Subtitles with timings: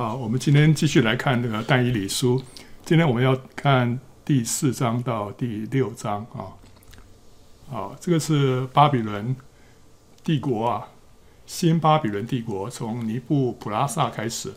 [0.00, 2.42] 好，我们今天继续来看这个但以理书。
[2.86, 6.56] 今天我们要看第四章到第六章啊。
[7.68, 9.36] 好，这个是巴比伦
[10.24, 10.88] 帝国啊，
[11.44, 14.54] 新巴比伦帝国从尼布普拉萨开始，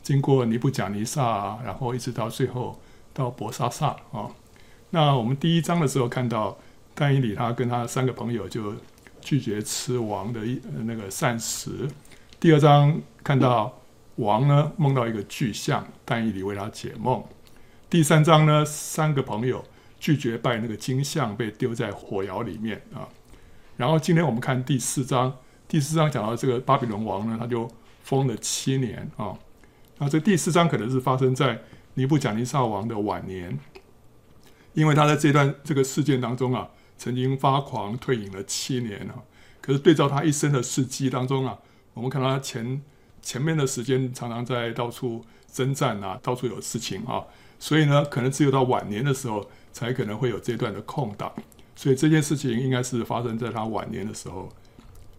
[0.00, 2.80] 经过尼布甲尼撒，然后一直到最后
[3.12, 4.30] 到博沙撒啊。
[4.90, 6.56] 那我们第一章的时候看到
[6.94, 8.72] 但以理他跟他三个朋友就
[9.20, 11.90] 拒绝吃王的一那个膳食。
[12.38, 13.76] 第二章看到。
[14.16, 17.22] 王呢梦到一个巨象，但以理为他解梦。
[17.90, 19.64] 第三章呢，三个朋友
[19.98, 23.08] 拒绝拜那个金像，被丢在火窑里面啊。
[23.76, 27.68] 然后今天我们看第四章，第四章讲到这个巴比伦王呢，他就
[28.02, 29.36] 封了七年啊。
[29.98, 31.60] 那这第四章可能是发生在
[31.94, 33.58] 尼布甲尼撒王的晚年，
[34.74, 39.22] 因为他在这段这个事件当中啊，曾经发狂退隐了七年啊。
[39.60, 41.58] 可是对照他一生的事迹当中啊，
[41.94, 42.80] 我们看到他前。
[43.24, 47.24] 前面的时间常常在到处征战啊，到处有事情啊，
[47.58, 51.32] 所以呢，可能只有到晚年的时候才可能会有这段的空档，
[51.74, 54.52] 所以这件事情应该是发生在他晚年的时候。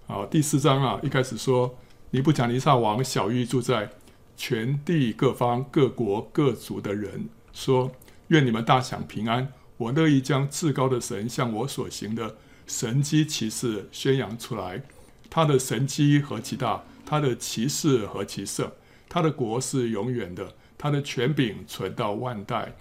[0.06, 1.76] 好，第四章啊，一开始说
[2.12, 3.90] 尼布甲尼撒王小玉住在
[4.38, 7.92] 全地各方各国各族的人，说：
[8.28, 12.36] 愿你们大享平安，我乐意将至高的神向我所行的
[12.68, 14.84] 神迹奇事宣扬出来，
[15.28, 16.84] 他的神迹何其大！
[17.06, 18.72] 他的骑士何其盛，
[19.08, 22.74] 他的国是永远的，他的权柄存到万代。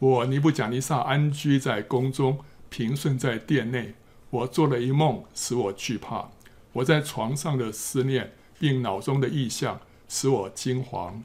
[0.00, 3.94] 我尼布甲尼撒安居在宫中，平顺在殿内。
[4.30, 6.28] 我做了一梦，使我惧怕。
[6.72, 11.22] 我在床上的思念，并脑中的意象，使我惊惶。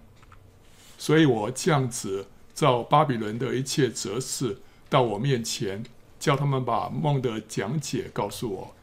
[0.98, 5.84] 所以我降旨照巴比伦的一切哲士到我面前，
[6.20, 8.76] 叫他们把梦的讲解告诉我。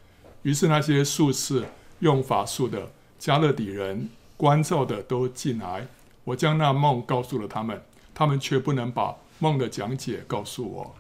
[0.42, 1.64] 于是那些术士
[2.00, 2.90] 用法术的。
[3.18, 5.86] 加勒底人关照的都进来，
[6.24, 7.80] 我将那梦告诉了他们，
[8.14, 10.94] 他们却不能把梦的讲解告诉我。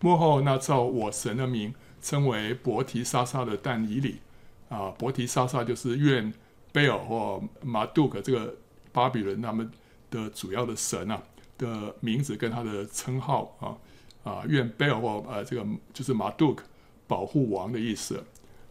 [0.00, 4.20] 幕后那照我神的名称为伯提沙撒的但以理
[4.68, 6.32] 啊，伯提沙撒就是愿
[6.70, 8.54] 贝尔或马杜克这个
[8.92, 9.68] 巴比伦他们
[10.10, 11.20] 的主要的神啊
[11.58, 16.62] 的名字跟他的称号啊啊，愿贝尔或呃这个就是马杜克
[17.08, 18.22] 保护王的意思，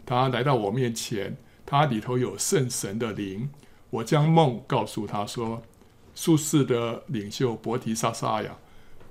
[0.06, 1.36] 他来到我面前。
[1.70, 3.50] 他里头有圣神的灵，
[3.90, 5.62] 我将梦告诉他说
[6.16, 8.58] ：“术士的领袖伯提沙撒呀，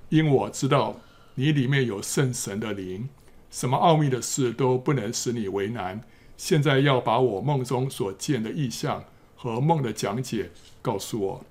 [0.08, 0.98] 因我知道
[1.34, 3.10] 你里面有圣神的灵，
[3.50, 6.00] 什么奥秘的事都不能使你为难。
[6.38, 10.50] 现在要把我梦中所见的意象和梦的讲解
[10.80, 11.44] 告诉我。”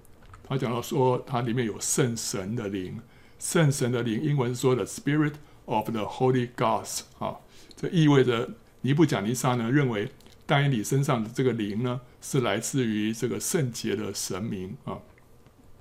[0.44, 3.00] 他讲到说，他里面有圣神的灵，
[3.38, 5.34] 圣神的灵，英文说的 “Spirit
[5.66, 7.38] of the Holy Gods” 啊，
[7.76, 8.50] 这意味着
[8.82, 10.10] 尼布甲尼撒呢认为。
[10.46, 15.00] 但以理身上的这个灵呢，是来自于这个圣洁的神明啊，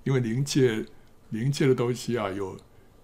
[0.05, 0.85] 因为灵界
[1.31, 2.57] 灵界的东西啊，有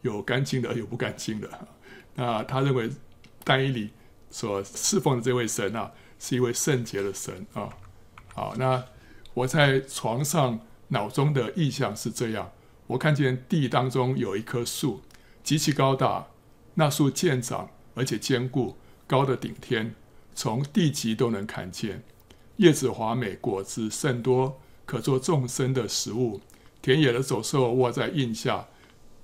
[0.02, 1.68] 有干净的，有不干净的。
[2.14, 2.90] 那他认为
[3.44, 3.90] 但以理
[4.30, 7.68] 所侍奉的这位神啊，是一位圣洁的神啊。
[8.34, 8.82] 好，那
[9.34, 12.50] 我在床上脑中的意象是这样：
[12.86, 15.02] 我看见地当中有一棵树，
[15.42, 16.28] 极其高大，
[16.74, 19.94] 那树健长而且坚固，高的顶天。
[20.34, 22.02] 从地极都能看见，
[22.56, 26.40] 叶子华美，果子甚多，可做众生的食物。
[26.82, 28.66] 田野的走兽卧在荫下，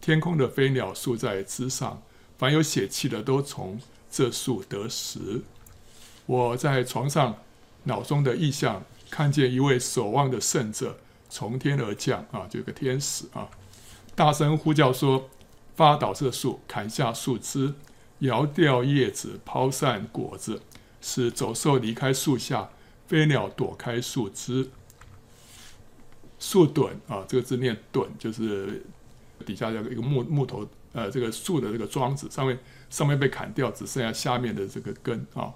[0.01, 2.03] 天空的飞鸟宿在枝上。
[2.39, 3.81] 凡有血气的都从
[4.11, 5.43] 这树得食。
[6.27, 7.37] 我在床上
[7.85, 10.99] 脑中的意象，看见一位守望的圣者
[11.31, 13.49] 从天而降啊，就有个天使啊，
[14.15, 15.31] 大声呼叫说：
[15.75, 17.73] 发倒这树，砍下树枝，
[18.19, 20.61] 摇掉叶子，抛散果子。
[21.07, 22.69] 使走兽离开树下，
[23.07, 24.69] 飞鸟躲开树枝。
[26.41, 28.85] 树墩啊，这个字念墩，就是
[29.47, 32.59] 底下有一个木木头，呃，这个树的这个桩子上面
[32.91, 35.55] 上面被砍掉，只剩下下面的这个根啊。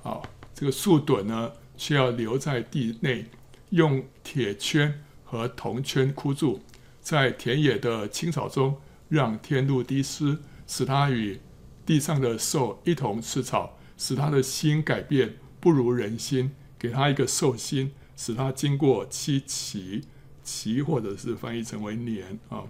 [0.00, 0.22] 好，
[0.54, 3.26] 这个树墩呢，需要留在地内，
[3.70, 6.60] 用铁圈和铜圈箍住，
[7.00, 10.38] 在田野的青草中，让天露滴湿，
[10.68, 11.40] 使它与
[11.84, 13.76] 地上的兽一同吃草。
[14.02, 20.02] 使他的心改变，不如人心，给他一个兽心，使他经过七期，
[20.42, 22.64] 期或者是翻译成为年啊，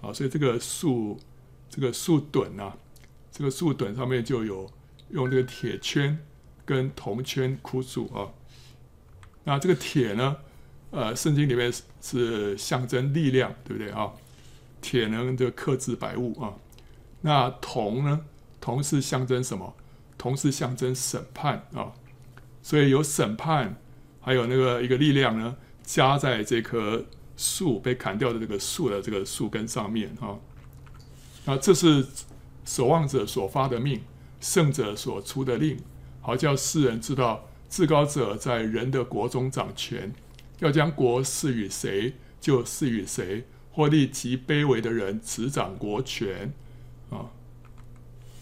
[0.00, 1.20] 好，所以这个树，
[1.68, 2.78] 这个树墩啊，
[3.30, 4.72] 这个树墩上面就有
[5.10, 6.18] 用这个铁圈
[6.64, 8.32] 跟铜圈箍住啊。
[9.44, 10.38] 那这个铁呢，
[10.92, 14.10] 呃，圣经里面是象征力量，对不对啊？
[14.80, 16.54] 铁能就克制百物啊。
[17.20, 18.24] 那铜呢？
[18.62, 19.74] 铜是象征什么？
[20.20, 21.92] 同时象征审判啊，
[22.62, 23.80] 所以有审判，
[24.20, 27.02] 还有那个一个力量呢，加在这棵
[27.38, 30.36] 树被砍掉的这个树的这个树根上面啊。
[31.46, 32.06] 那这是
[32.66, 34.02] 守望者所发的命，
[34.42, 35.78] 圣者所出的令，
[36.20, 40.12] 好叫世人知道至高者在人的国中掌权，
[40.58, 46.52] 要将国赐予谁就赐予谁，或立极卑微的人执掌国权
[47.08, 47.24] 啊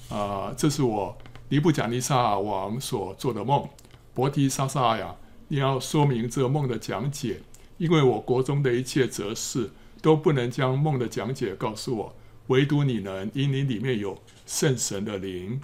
[0.08, 0.54] 啊！
[0.56, 1.16] 这是我
[1.50, 3.68] 尼布甲尼撒王所做的梦，
[4.12, 5.16] 伯提沙撒呀，
[5.48, 7.40] 你要说明这梦的讲解，
[7.78, 9.70] 因为我国中的一切哲士
[10.02, 12.14] 都不能将梦的讲解告诉我。
[12.48, 15.60] 唯独你能，因你里面有圣神的灵。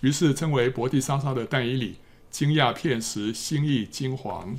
[0.00, 1.96] 于是称为伯提沙撒的但以理
[2.30, 4.56] 惊讶片时，心意惊惶。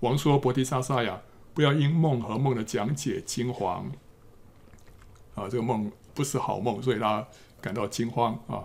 [0.00, 1.20] 王说：“伯提沙撒呀，
[1.54, 3.84] 不要因梦和梦的讲解惊惶。
[5.34, 7.26] 啊，这个梦不是好梦，所以他
[7.60, 8.64] 感到惊慌啊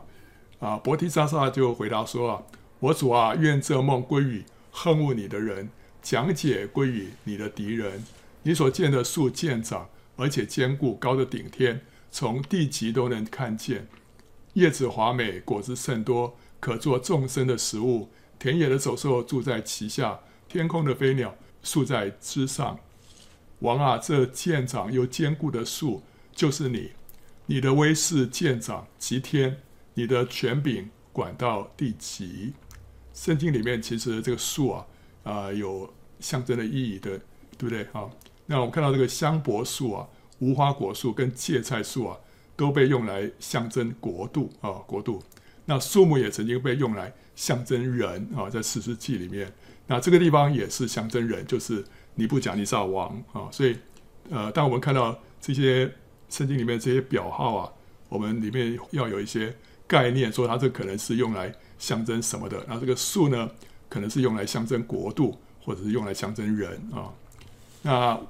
[0.60, 0.78] 啊！
[0.78, 2.44] 伯提沙撒就回答说：啊，
[2.80, 5.70] 我主啊，愿这梦归于恨恶你的人，
[6.02, 8.04] 讲解归于你的敌人。
[8.44, 13.88] 你所见的树渐长，而且坚固，高的顶天。”从地极都能看见，
[14.54, 18.10] 叶子华美，果子甚多，可做众生的食物。
[18.40, 22.80] 田野的走兽住在其下，天空的飞鸟宿在枝上。
[23.60, 26.02] 王啊，这渐长又坚固的树
[26.34, 26.94] 就是你，
[27.46, 29.58] 你的威势渐长及天，
[30.00, 32.54] 你的权柄管到地极。
[33.14, 34.86] 圣经里面其实这个树啊，
[35.24, 37.20] 啊、有象征的意义的，
[37.58, 38.10] 对不对啊？
[38.46, 40.08] 那我们看到这个香柏树啊。
[40.40, 42.18] 无花果树跟芥菜树啊，
[42.56, 45.22] 都被用来象征国度啊，国度。
[45.66, 49.52] 那树木也曾经被用来象征人啊，在士师记里面，
[49.88, 51.84] 那这个地方也是象征人，就是
[52.16, 53.50] 尼布甲尼撒王啊。
[53.52, 53.76] 所以，
[54.30, 55.94] 呃，当我们看到这些
[56.30, 57.74] 圣经里面这些表号啊，
[58.08, 59.54] 我们里面要有一些
[59.90, 62.64] 概念，说它这可能是用来象征什么的。
[62.70, 63.50] 那这个树呢，
[63.90, 67.12] 可能是用来象征国度，或者是用来象征人啊。
[67.82, 68.22] 那。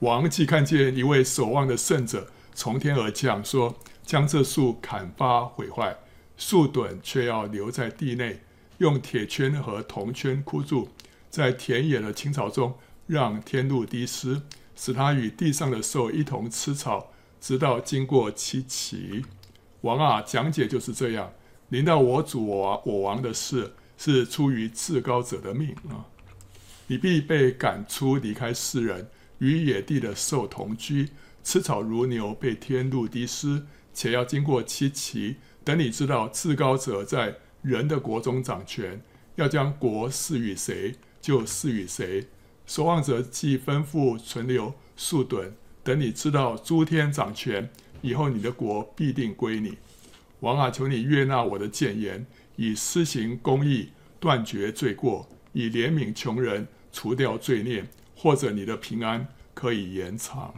[0.00, 5.94] 王既看见一位守望的圣者从天而降，说：“将这树砍伐毁坏，
[6.38, 8.40] 树墩却要留在地内，
[8.78, 10.88] 用铁圈和铜圈箍住，
[11.28, 14.40] 在田野的青草中让天露滴湿，
[14.74, 19.26] 使它与地上的兽一同吃草，直到经过七期。”
[19.82, 21.32] 王啊，讲解就是这样。
[21.68, 26.06] 临到我主我我王的事，是出于至高者的命啊！
[26.88, 29.08] 你必被赶出，离开世人。
[29.38, 31.08] 与野地的兽同居，
[31.42, 35.36] 吃草如牛，被天露滴湿，且要经过七期。
[35.64, 39.00] 等你知道至高者在人的国中掌权，
[39.36, 42.28] 要将国赐予谁，就赐予谁。
[42.66, 47.70] 守望者既吩咐存留树墩，等你知道诸天掌权
[48.02, 49.78] 以后，你的国必定归你。
[50.40, 52.26] 王啊，求你悦纳我的谏言，
[52.56, 57.84] 以施行公义，断绝罪过，以怜悯穷人，除掉罪孽。
[58.22, 60.52] 或者你的平安可以延长，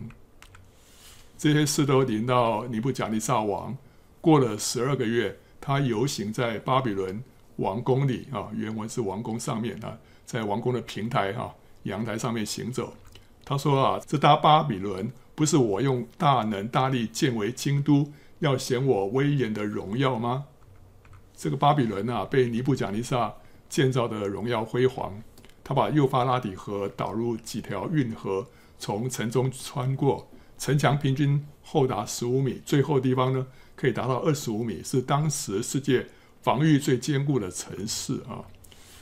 [1.38, 3.78] 这些事都临到尼布甲尼撒王。
[4.20, 7.22] 过了十二个月，他游行在巴比伦
[7.58, 9.96] 王宫里啊，原文是王宫上面啊，
[10.26, 11.54] 在王宫的平台哈
[11.84, 12.92] 阳台上面行走。
[13.44, 20.44] 他说啊，这大巴比伦不是我用大能大力建为京都，要显我威严的荣耀吗？
[21.36, 23.34] 这个巴比伦啊，被尼布甲尼撒
[23.68, 25.22] 建造的荣耀辉煌。
[25.64, 28.46] 他把幼发拉底河导入几条运河，
[28.78, 30.28] 从城中穿过，
[30.58, 36.06] 城墙平均厚达十五米，最厚地方呢可以达到二十五米，是当时世界
[36.42, 38.44] 防御最坚固的城市啊。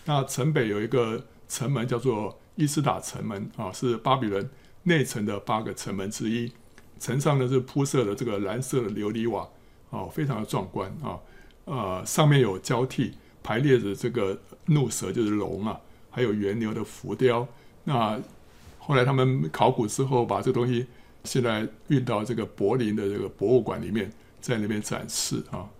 [0.04, 4.48] 那城北有一个城门叫做伊斯塔城门啊，是巴比伦
[4.82, 6.52] 内城的八个城门之一。
[6.98, 9.48] 城上呢是铺设的这个蓝色的琉璃瓦
[9.90, 11.18] 啊，非常的壮观啊。
[11.64, 15.80] 呃，上面有交替排列着这个怒蛇，就是龙啊。
[16.12, 17.46] 还有源牛的浮雕，
[17.84, 18.20] 那
[18.80, 20.84] 后来他们考古之后，把这东西
[21.22, 24.10] 现在运到这个柏林的这个博物馆里面，
[24.40, 25.70] 在那边展示啊。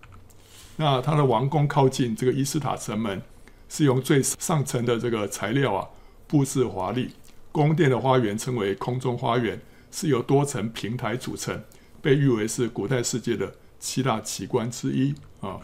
[0.77, 3.21] 那他的王宫靠近这个伊斯塔城门，
[3.69, 5.89] 是用最上层的这个材料啊
[6.29, 7.11] 布置华丽。
[7.53, 11.63] 宫殿的花园称为空中花园，是由多层平台组成，
[12.01, 15.61] 被誉为是古代世界的七大奇观之一啊。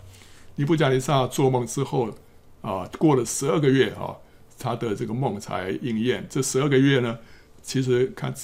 [0.56, 2.10] 尼布甲尼撒做梦之后
[2.62, 4.16] 啊，过了十二个月啊。
[4.58, 6.26] 他的这个梦才应验。
[6.30, 7.18] 这十二个月呢，
[7.60, 8.34] 其实看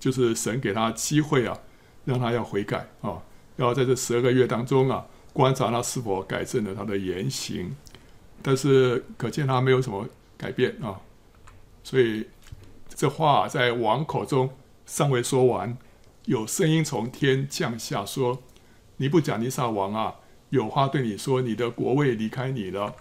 [0.00, 1.56] 就是神给他机会啊，
[2.04, 3.22] 让他要悔改啊，
[3.54, 7.72] 要在这十二个月当中啊，观察他是否改正了他的言行。
[8.42, 10.04] 但是可见他没有什么
[10.36, 11.00] 改变啊，
[11.84, 12.26] 所以
[13.00, 14.50] 这话在王口中
[14.84, 15.78] 尚未说完，
[16.26, 18.42] 有声音从天降下说
[18.98, 20.16] ：“尼布甲尼撒王啊，
[20.50, 22.96] 有话对你说，你的国位离开你了。”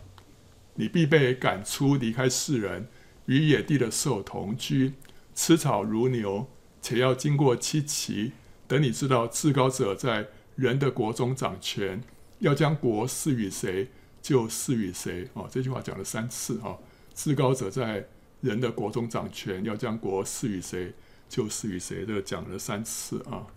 [0.76, 2.88] 你必被赶出，离开世人，
[3.26, 4.94] 与野地的兽同居，
[5.36, 6.48] 吃草如牛，
[6.82, 8.32] 且要经过七期。
[8.70, 12.02] 等你知道至高者在人的国中掌权，
[12.38, 13.90] 要将国赐予谁，
[14.22, 15.28] 就赐予谁。
[15.34, 16.78] 哦，这句话讲了三次啊。
[17.14, 18.08] 至高者在
[18.42, 20.94] 人的国中掌权，要将国赐予谁，
[21.28, 22.06] 就赐予谁。
[22.06, 23.48] 这个讲了三次啊。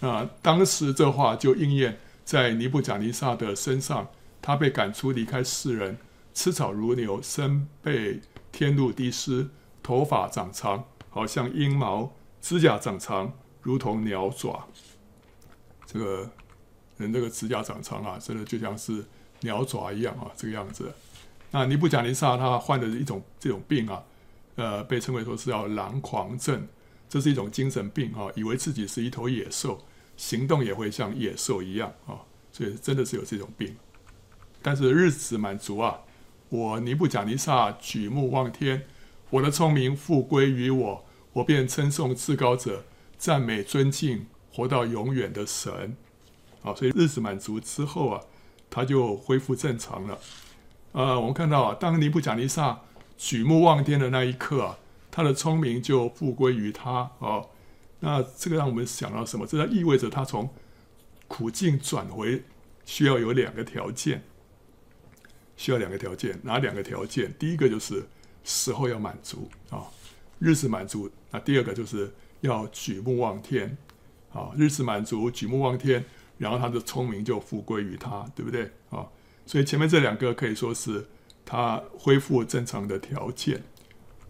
[0.00, 4.08] 那当时这话就应验在尼布甲尼撒的身上，
[4.40, 5.98] 他被赶出，离开世人，
[6.32, 8.20] 吃草如牛，身被
[8.50, 9.48] 天露滴湿，
[9.82, 13.32] 头发长长，好像鹰毛，指甲长长。
[13.62, 14.66] 如同鸟爪，
[15.84, 16.30] 这个
[16.96, 19.04] 人这个指甲长长啊，真的就像是
[19.40, 20.90] 鸟爪一样啊，这个样子。
[21.50, 24.02] 那尼布甲尼撒他患的一种这种病啊，
[24.56, 26.66] 呃，被称为说是叫狼狂症，
[27.08, 29.78] 这是一种精神病啊，以为自己是一头野兽，
[30.16, 32.20] 行动也会像野兽一样啊，
[32.52, 33.76] 所以真的是有这种病。
[34.62, 36.00] 但是日子满足啊，
[36.48, 38.86] 我尼布甲尼撒举目望天，
[39.30, 42.84] 我的聪明复归于我，我便称颂至高者。
[43.18, 45.94] 赞美、尊敬活到永远的神，
[46.62, 48.22] 好，所以日子满足之后啊，
[48.70, 50.18] 他就恢复正常了。
[50.92, 52.80] 呃，我们看到啊，当尼布甲尼撒
[53.16, 54.78] 举目望天的那一刻啊，
[55.10, 57.10] 他的聪明就复归于他。
[57.18, 57.48] 哦，
[58.00, 59.46] 那这个让我们想到什么？
[59.46, 60.48] 这意味着他从
[61.28, 62.42] 苦境转回，
[62.84, 64.24] 需要有两个条件，
[65.56, 66.38] 需要两个条件。
[66.42, 67.34] 哪两个条件？
[67.38, 68.08] 第一个就是
[68.44, 69.84] 时候要满足啊，
[70.38, 71.10] 日子满足。
[71.30, 72.12] 那第二个就是。
[72.42, 73.76] 要举目望天，
[74.32, 76.02] 啊，日子满足，举目望天，
[76.38, 78.62] 然后他的聪明就复归于他，对不对？
[78.88, 79.06] 啊，
[79.50, 81.08] 所以前面这两个可以说是
[81.44, 83.64] 他恢复正常的条件。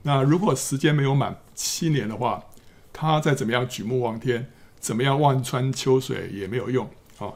[0.05, 2.43] 那如果时间没有满七年的话，
[2.91, 7.35] 他再怎么样举目望天，怎么样望穿秋水也没有用啊。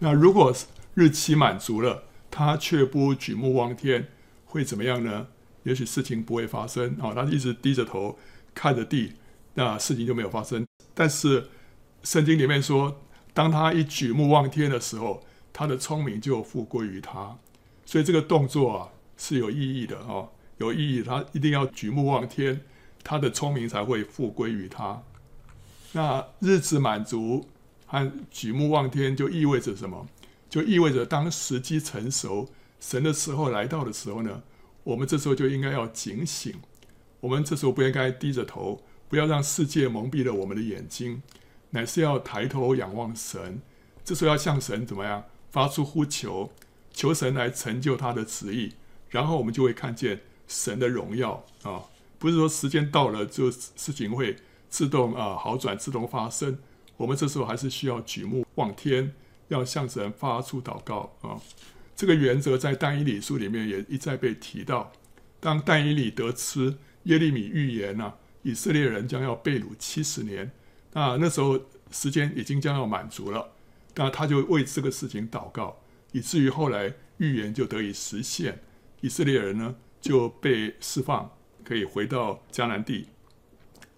[0.00, 0.52] 那如果
[0.94, 4.08] 日期满足了，他却不举目望天，
[4.46, 5.28] 会怎么样呢？
[5.62, 8.18] 也许事情不会发生啊，他一直低着头
[8.52, 9.12] 看着地。
[9.54, 11.46] 那事情就没有发生，但是
[12.02, 13.00] 圣经里面说，
[13.32, 15.22] 当他一举目望天的时候，
[15.52, 17.36] 他的聪明就复归于他，
[17.84, 22.60] 所以这个动作啊是有意义的哦，有意义，他一定要举目望天，
[23.04, 25.02] 他的聪明才会复归于他。
[25.92, 27.46] 那日子满足
[27.86, 30.06] 和举目望天就意味着什么？
[30.48, 32.48] 就意味着当时机成熟，
[32.80, 34.42] 神的时候来到的时候呢，
[34.84, 36.54] 我们这时候就应该要警醒，
[37.20, 38.82] 我们这时候不应该低着头。
[39.08, 41.22] 不要让世界蒙蔽了我们的眼睛，
[41.68, 43.60] 乃是要抬头仰望神。
[44.02, 46.50] 这时候要向神怎么样发出呼求，
[46.92, 48.72] 求神来成就他的旨意，
[49.10, 51.84] 然后我们就会看见神的荣耀啊！
[52.18, 54.36] 不是说时间到了就事情会
[54.68, 56.58] 自动啊好转、自动发生。
[56.96, 59.14] 我们这时候还是需要举目望天，
[59.48, 61.38] 要向神发出祷告啊！
[61.94, 64.90] 这个原则在但以理书里面也一再被提到。
[65.38, 68.16] 当但以理得知耶利米预言呢、啊？
[68.42, 70.50] 以色列人将要被掳七十年，
[70.94, 71.60] 那那时候
[71.92, 73.52] 时间已经将要满足了，
[73.94, 75.82] 那他就为这个事情祷告，
[76.12, 78.62] 以至于后来预言就得以实现，
[79.00, 81.30] 以色列人呢就被释放，
[81.64, 83.08] 可以回到迦南地。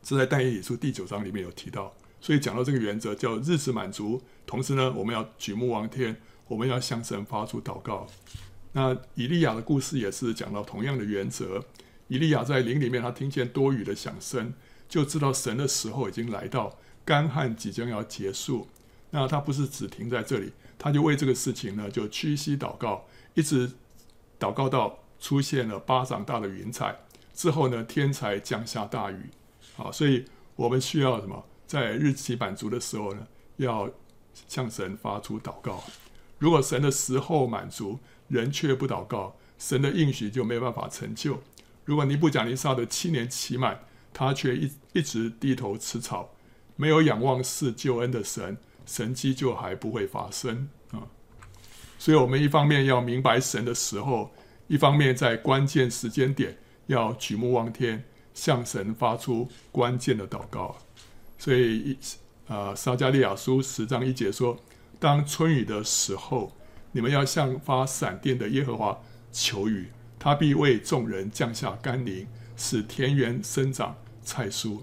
[0.03, 6.17] 这在但以理书第九章里面有提到，所以讲到这个原则叫日子满足，同时呢我们要举目望天，
[6.49, 8.07] 我们要向神发出祷告。
[8.73, 11.65] 那以利亚的故事也是讲到同样的原则。
[12.09, 14.53] 以利亚在林里面，他听见多雨的响声，
[14.89, 18.69] 就知道神的时候已经来到，干旱即将要结束。
[19.15, 23.71] 那他不是只停在这里，他就为这个事情呢，就屈膝祷告，一直
[24.41, 26.99] 祷告到出现了巴掌大的云彩
[27.33, 29.31] 之后呢，天才降下大雨。
[29.77, 30.25] 好，所以
[30.57, 31.45] 我们需要什么？
[31.65, 33.25] 在日期满足的时候呢，
[33.59, 33.89] 要
[34.49, 35.85] 向神发出祷告。
[36.41, 41.41] 如果神的时候满足，人却不祷告，神的应许就没办法成就。
[41.85, 43.79] 如果尼布甲尼撒的七年期满，
[44.13, 46.35] 他却一一直低头吃草，
[46.75, 51.03] 没有仰望赐救恩的神，神迹就还不会发生啊。
[51.99, 54.31] 所以，我们一方面要明白神的时候，
[54.67, 60.77] 一方面在关键时间点要举目望天，向神发出关键的祷告。
[61.39, 61.99] 所以，一
[62.47, 64.59] 啊，撒迦利亚书十章一节说
[65.01, 66.53] ：“当春雨的时候，
[66.93, 69.01] 你们要向发闪电的耶和华
[69.33, 69.89] 求雨。”
[70.19, 72.27] 他必为众人降下甘霖，
[72.57, 74.81] 使田园生长菜蔬。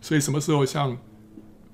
[0.00, 0.98] 所以什么时候向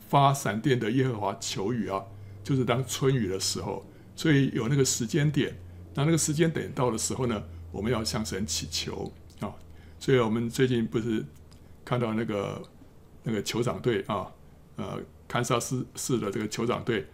[0.08, 2.02] 发闪电的耶和华求雨啊？
[2.44, 3.84] 就是当春雨的时候。
[4.18, 5.54] 所以有那个时间点，
[5.92, 9.52] 那那个时间点到的时候呢，我们要向神祈求啊。
[10.00, 11.22] 所以我们最近不是
[11.84, 12.62] 看到那个
[13.24, 14.32] 那个酋长队啊，
[14.76, 14.98] 呃，
[15.28, 17.04] 堪萨斯市的这个酋长队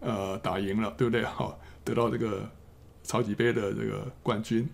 [0.00, 1.22] 呃打赢了，对不对？
[1.22, 2.50] 好，得到这个
[3.04, 4.68] 超级杯的这个冠军。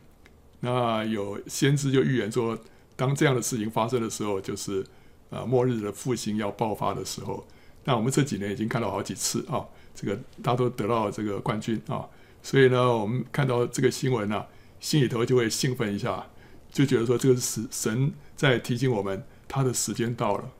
[0.60, 2.58] 那有先知就预言说，
[2.96, 4.82] 当这样的事情发生的时候，就是
[5.28, 7.46] 呃末日的复兴要爆发的时候。
[7.84, 9.64] 那我们这几年已经看到好几次啊，
[9.94, 12.06] 这个大家都得到这个冠军啊，
[12.42, 14.46] 所以呢，我们看到这个新闻呢、啊，
[14.80, 16.26] 心里头就会兴奋一下，
[16.72, 20.50] 就觉得说这个是神在提醒我们，他的时间到了，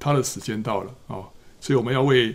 [0.00, 2.34] 他的时间到了啊，所以我们要为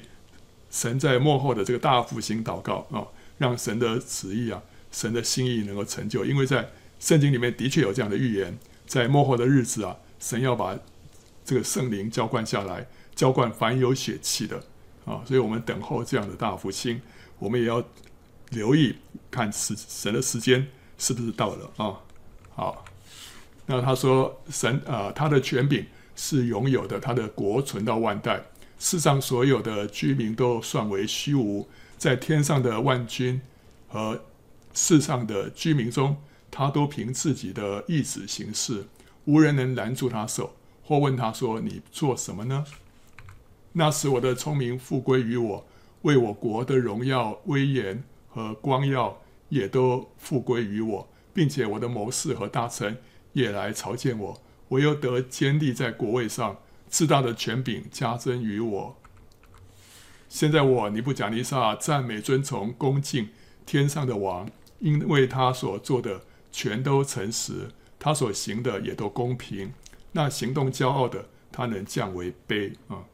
[0.71, 3.05] 神在幕后的这个大复兴祷告啊，
[3.37, 10.79] 让神的旨意啊，神的心意能够成就，因为在圣经里面的确有这样的预言，在幕后的日子啊，神要把
[11.43, 12.87] 这个圣灵浇灌下来。
[13.17, 14.63] 浇灌凡有血气的
[15.03, 17.01] 啊，所以我们等候这样的大复兴，
[17.39, 17.83] 我们也要
[18.51, 18.95] 留意
[19.31, 20.67] 看时神的时间
[20.99, 21.97] 是不是到了啊？
[22.53, 22.85] 好，
[23.65, 25.83] 那他说神啊，他的权柄
[26.15, 28.39] 是永有的，他的国存到万代，
[28.77, 33.41] 世上所有的居民都算为虚无，在天上的万军
[33.87, 34.23] 和
[34.75, 36.17] 世上的居民中，
[36.51, 38.85] 他都凭自己的意志行事，
[39.25, 42.63] 无人能拦住他手，或问他说：“你做什么呢？”
[43.77, 45.63] 那时我的聪明复归于我，
[46.01, 52.97] 为我国的荣耀、威严和光耀也都复归于我，并且我的谋士和大臣
[53.33, 54.41] 也来朝见我。
[54.69, 56.57] 我又得坚立在国位上，
[56.89, 58.97] 至大的权柄加增于我。
[60.27, 63.29] 现在我尼布甲尼撒赞美尊崇恭敬
[63.63, 67.69] 天上的王，因为他所做的全都诚实，
[67.99, 69.71] 他所行的也都公平。
[70.13, 73.05] 那行动骄傲的，他能降为卑啊。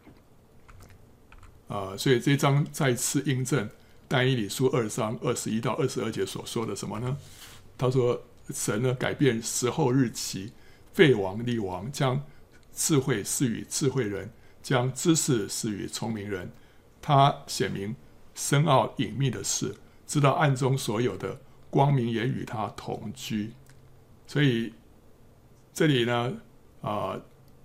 [1.67, 3.67] 啊、所以这一章再次印证
[4.07, 7.17] 但以理书二章二十一到二十二节所说的什么呢？
[7.77, 8.21] 他说
[8.53, 10.51] ：“神呢改变时候日期，
[10.91, 12.23] 废王立王，将
[12.71, 14.29] 智慧赐予智慧人，
[14.61, 16.51] 将知识赐予聪明人。
[17.01, 17.95] 他显明
[18.35, 19.73] 深奥隐秘的事，
[20.05, 21.41] 知道暗中所有的，
[21.71, 23.51] 光明也与他同居。”
[24.27, 24.73] 所以
[25.73, 26.37] 这里呢，
[26.81, 27.19] 啊、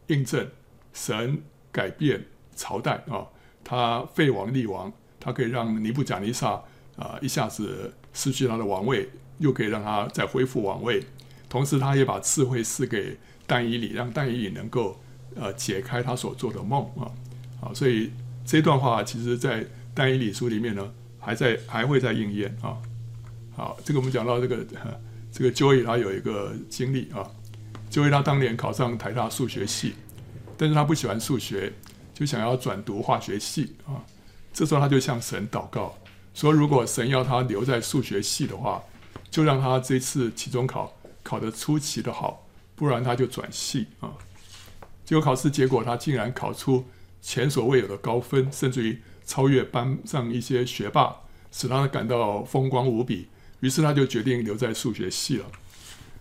[0.06, 0.50] 印证
[0.94, 2.26] 神改变
[2.56, 3.26] 朝代啊。
[3.68, 6.58] 他废王立王，他可以让尼布甲尼撒
[6.96, 11.04] 啊、一下子失去他的王位，又可以让他再恢复王位。
[11.50, 14.98] 同时，他也把智慧赐给但以理，让但以理能够
[15.36, 17.12] 呃解开他所做的梦啊。
[17.60, 18.10] 啊，所以
[18.46, 22.78] 这段话其实在但以理书里面呢，还在还会再应验啊。
[23.54, 24.64] 好，这个我们讲到这个
[25.30, 27.30] 这个 Joey 他有一个经历啊
[27.90, 29.92] ，Joey 他当年考上台大数学系，
[30.56, 31.70] 但是他不喜欢数学。
[32.18, 34.02] 就想要转读化学系啊，
[34.52, 35.96] 这时候他就向神祷告，
[36.34, 38.82] 说如果神要他留在数学系的话，
[39.30, 44.10] 就让他这次期中考考得出奇的好，不然他就转系啊。
[45.04, 46.84] 结果考试结果他竟然考出
[47.22, 51.14] 前所未有的高分，甚至于超越班上一些学霸，
[51.52, 53.28] 使他感到风光无比。
[53.60, 55.46] 于是他就决定留在数学系了。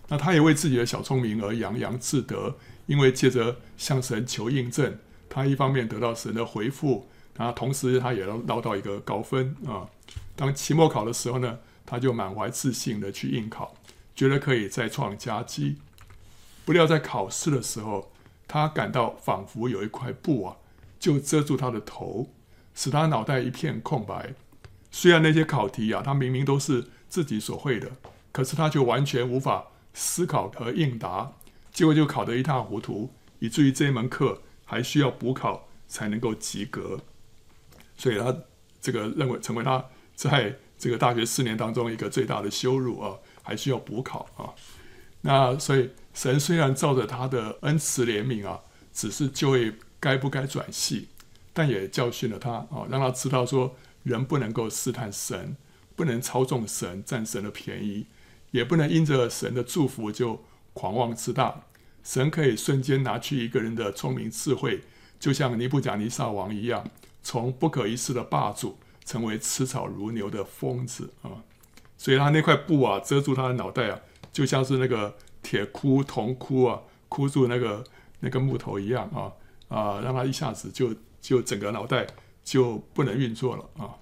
[0.06, 2.56] 那他也为自己的小聪明而洋洋自得，
[2.86, 4.96] 因为借着向神求印证。
[5.38, 9.86] 他一方面得到神的回复，然后同时他也要捞到一个高分啊。
[10.34, 13.76] 当期末考的时候呢，他就满怀自信的去应考，
[14.16, 15.76] 觉得可以再创佳绩。
[16.64, 18.10] 不料在考试的时候，
[18.48, 20.56] 他感到仿佛有一块布啊，
[20.98, 22.30] 就遮住他的头，
[22.74, 24.34] 使他脑袋一片空白。
[24.90, 27.92] 虽然那些考题啊，他明明都是自己所会的，
[28.32, 31.34] 可是他却完全无法思考和应答，
[31.72, 34.42] 结果就考得一塌糊涂，以至于这一门课。
[34.70, 37.00] 还需要补考才能够及格，
[37.96, 38.36] 所以他
[38.82, 39.82] 这个认为成为他
[40.14, 44.52] 在这个大学四年当中一个最大的羞辱啊，还需要补考啊。
[45.22, 48.60] 那所以神虽然照着他的恩慈怜悯啊，
[48.92, 51.08] 只是就会该不该转系，
[51.54, 55.56] 但也教训了他啊，让他知道说人不能够试探神，
[55.96, 58.04] 不能操纵神占神的便宜，
[58.50, 61.62] 也不能因着神的祝福就狂妄自大。
[62.08, 64.80] 神可以瞬间拿去一个人的聪明智慧，
[65.20, 66.88] 就像尼布甲尼撒王一样，
[67.22, 71.44] 从不可一世的霸主，成为吃草如牛的疯子啊！
[71.98, 74.00] 所以他那块布啊，遮住他的脑袋啊，
[74.32, 77.84] 就像是那个铁箍、铜箍啊，箍住那个
[78.20, 79.30] 那个木头一样啊
[79.68, 82.06] 啊，让他一下子就就整个脑袋
[82.42, 83.92] 就不能运作了啊！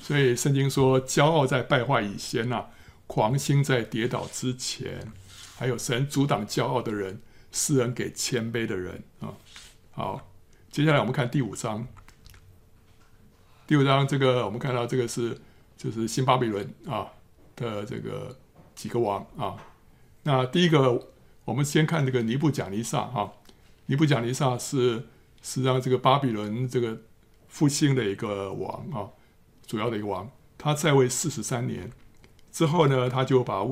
[0.00, 2.70] 所以圣经说，骄傲在败坏以先呐、啊，
[3.06, 5.12] 狂心在跌倒之前。
[5.58, 9.34] 还有神阻挡骄傲的人，施恩给谦卑的人啊。
[9.90, 10.30] 好，
[10.70, 11.84] 接下来我们看第五章。
[13.66, 15.36] 第五章这个我们看到这个是
[15.76, 17.08] 就是新巴比伦啊
[17.56, 18.38] 的这个
[18.76, 19.56] 几个王啊。
[20.22, 21.08] 那第一个
[21.44, 23.32] 我们先看这个尼布甲尼撒哈，
[23.86, 25.08] 尼布甲尼撒是
[25.42, 26.96] 是让这个巴比伦这个
[27.48, 29.10] 复兴的一个王啊，
[29.66, 30.30] 主要的一个王。
[30.56, 31.90] 他在位四十三年
[32.52, 33.66] 之后呢，他就把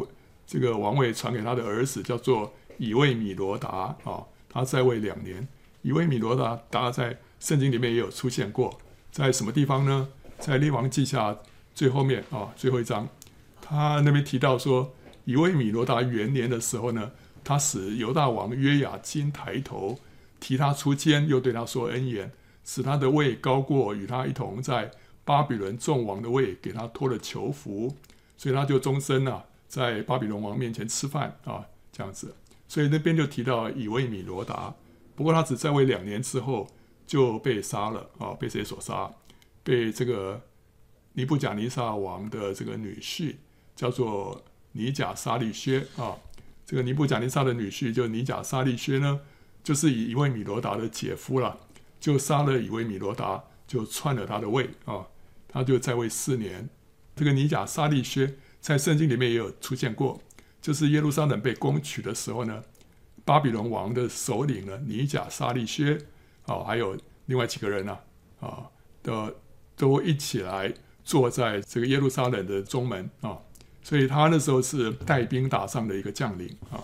[0.47, 4.25] 这个王位传给他的儿子，叫做以位米罗达啊。
[4.49, 5.47] 他在位两年，
[5.83, 8.79] 以位米罗达达在圣经里面也有出现过，
[9.11, 10.09] 在什么地方呢？
[10.39, 11.37] 在列王记下
[11.75, 13.09] 最后面啊，最后一章，
[13.61, 19.99] 他那边提到说，以位米罗达元年的时候呢，他使犹大王约雅斤抬头，
[20.39, 22.33] 提他出监，又对他说恩言，
[22.65, 24.91] 使他的位高过与他一同在
[25.25, 27.95] 巴比伦众王的位，给他脱了囚服，
[28.37, 32.35] 所以他就终身啊，在巴比伦王面前吃饭啊，这样子。
[32.69, 34.75] 所以那边就提到以为米罗达，
[35.15, 36.69] 不过他只在位两年之后
[37.07, 39.11] 就被杀了啊，被谁所杀？
[39.63, 40.43] 被这个
[41.13, 43.37] 尼布甲尼撒王的这个女婿
[43.75, 46.17] 叫做尼甲沙利薛啊，
[46.65, 49.21] 这个尼布甲尼撒的女婿就尼甲沙利薛呢，
[49.63, 51.59] 就是以以为米罗达的姐夫了，
[52.01, 55.07] 就杀了以为米罗达，就篡了他的位啊。
[55.49, 56.69] 他就在位四年，
[57.15, 60.21] 这个尼甲沙利薛在圣经里面也有出现过，
[60.61, 62.65] 就是耶路撒冷被攻取的时候呢，
[63.25, 65.97] 巴比伦王的首领呢，尼甲沙利薛
[66.47, 67.97] 啊，还有另外几个人呢
[68.41, 68.67] 啊
[69.05, 69.37] 的
[69.77, 70.75] 都一起来
[71.05, 73.39] 坐在这个耶路撒冷的中门啊，
[73.85, 76.83] 所以他那时候是带兵打仗的一个将领啊。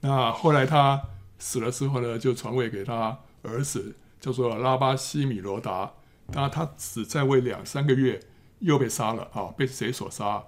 [0.00, 0.98] 那后来他
[1.38, 5.92] 死了之后呢，就传位给他儿子，叫做拉巴西米罗达。
[6.32, 8.18] 当然，他只在位两三个月，
[8.66, 9.54] 又被杀了啊！
[9.56, 10.44] 被谁所杀？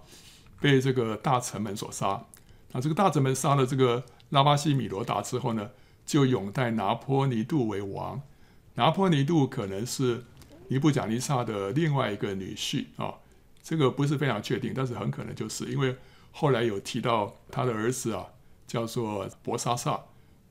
[0.61, 2.25] 被这个大臣们所杀。
[2.73, 5.71] 那这个大臣们杀了这个拉巴西米罗达之后呢，
[6.05, 8.21] 就拥戴拿波尼度为王。
[8.75, 10.25] 拿波尼度可能是
[10.67, 13.15] 尼布甲尼撒的另外一个女婿啊，
[13.63, 15.97] 这个不是非常确定，但是很可能就是因为
[16.33, 18.27] 后来有提到他的儿子啊，
[18.67, 20.01] 叫做博沙撒，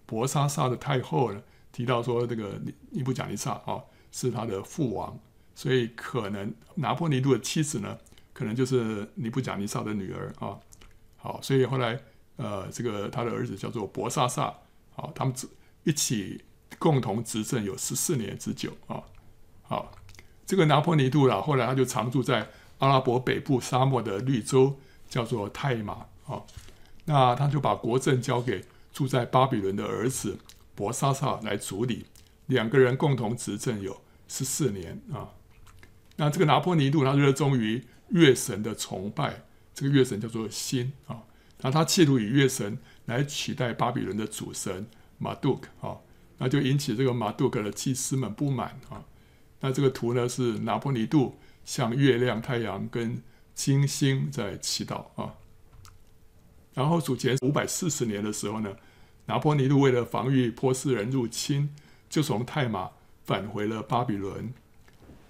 [0.05, 2.59] 伯沙萨的太后呢，提到说这个
[2.91, 3.83] 尼布甲尼撒啊。
[4.09, 5.19] 是他的父王，
[5.57, 7.97] 所以可能拿破尼度的妻子呢，
[8.31, 10.55] 可能就是尼布甲尼撒的女儿啊。
[11.15, 11.99] 好，所以后来
[12.35, 14.53] 呃，这个他的儿子叫做博萨萨，
[14.93, 15.33] 好，他们
[15.83, 16.43] 一起
[16.77, 19.01] 共同执政有十四年之久啊。
[19.63, 19.91] 好，
[20.45, 26.43] 这个拿破尼度啦，后来他就常住在阿拉伯北部沙漠的绿洲，叫做泰马啊。
[27.05, 30.37] 那他就把国政交给住在巴比伦的儿子
[30.75, 32.05] 博萨萨来处理。
[32.45, 35.33] 两个人共同执政有十四年啊。
[36.17, 41.23] 那这个拿破尼度他热衷于月神的崇拜，这个月神叫做辛啊。
[41.61, 45.97] 那他企图以月神来取代巴比伦的主神马杜克啊，
[46.37, 49.05] 那就引起这个马杜克的祭司们不满啊。
[49.61, 53.23] 那这个图呢是拿破尼度向月亮、太阳跟
[53.55, 55.33] 金星在祈祷啊。
[56.73, 58.75] 然后主前五百四十年的时候呢，
[59.25, 61.73] 拿破尼度为了防御波斯人入侵。
[62.09, 62.91] 就从泰马
[63.25, 64.53] 返回了巴比伦。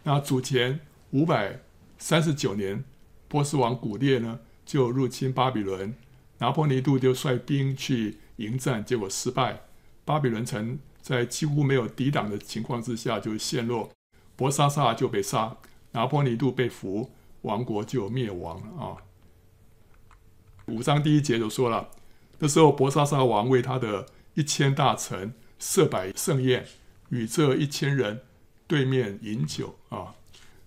[0.07, 0.79] 那主前
[1.11, 1.59] 五百
[1.97, 2.81] 三十九年，
[3.27, 5.93] 波斯王古列呢就入侵巴比伦，
[6.37, 9.63] 拿波尼度就率兵去迎战，结果失败。
[10.05, 13.91] 巴比伦城在几乎没有抵挡的情况之下就陷落，
[14.37, 15.57] 伯沙撒就被杀，
[15.91, 18.95] 拿波尼度被俘，王国就灭亡了啊。
[20.67, 21.89] 五章第一节就说了，
[22.39, 25.33] 那时候伯沙撒王为他的一千大臣。
[25.59, 26.67] 设摆盛宴，
[27.09, 28.21] 与这一千人
[28.67, 30.13] 对面饮酒啊。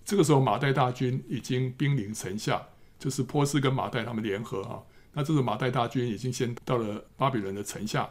[0.04, 2.60] 这个时候，马代大军已经兵临城下，
[2.98, 4.82] 就是波斯跟马代他们联合啊。
[5.12, 8.10] 那这个马代大军已经先到了巴比伦的城下。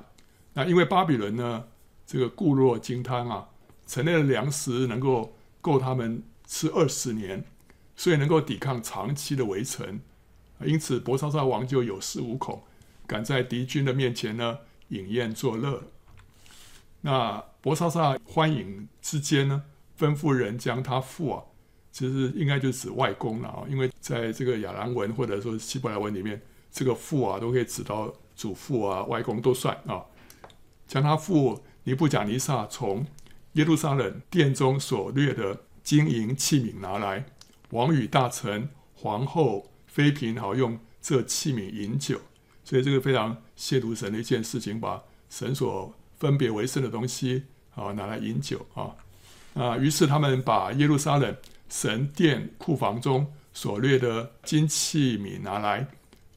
[0.53, 1.65] 那因为巴比伦呢，
[2.05, 3.49] 这个固若金汤啊，
[3.85, 7.43] 城内的粮食能够够他们吃二十年，
[7.95, 9.99] 所以能够抵抗长期的围城。
[10.65, 12.63] 因此，伯沙撒王就有恃无恐，
[13.07, 15.83] 敢在敌军的面前呢饮宴作乐。
[17.01, 19.63] 那伯沙撒欢饮之间呢，
[19.99, 21.43] 吩咐人将他父啊，
[21.91, 30.05] 其实应该就指外公了啊，因为在这个亚兰文或者说希伯来文里面，这个父啊都可以指到祖父啊、外公都算啊。
[30.87, 33.05] 将他父尼布甲尼撒从
[33.53, 37.25] 耶路撒冷殿中所掠的金银器皿拿来，
[37.71, 42.21] 王与大臣、皇后、妃嫔好用这器皿饮酒，
[42.63, 47.43] 所以这个非常亵渎神的一件事情，把神所分别为圣的东西
[47.75, 48.95] 啊，拿来饮酒啊
[49.59, 49.77] 啊！
[49.77, 51.35] 于是他们把耶路撒冷
[51.67, 55.87] 神殿库房中所掠的金器皿拿来，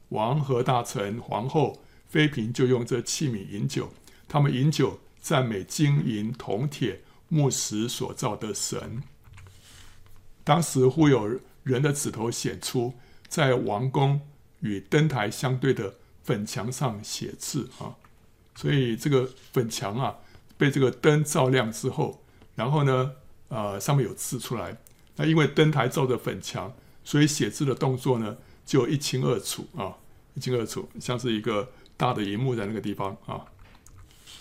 [0.09, 3.93] 王和大臣、皇后、妃嫔就用这器皿饮酒。
[4.27, 9.01] 他们饮酒，赞美金银铜铁木石所造的神。
[10.43, 12.93] 当时忽有人的指头显出，
[13.29, 14.19] 在王宫
[14.59, 17.95] 与灯台相对的粉墙上写字啊。
[18.55, 20.17] 所以这个粉墙啊，
[20.57, 22.22] 被这个灯照亮之后，
[22.55, 23.11] 然后呢，
[23.47, 24.77] 呃，上面有字出来。
[25.15, 29.95] 那因为灯台照着粉墙，所以写字的动作呢，就一清二楚啊，
[30.33, 33.45] 一清二楚，像是一个大的荧幕在那个地方啊。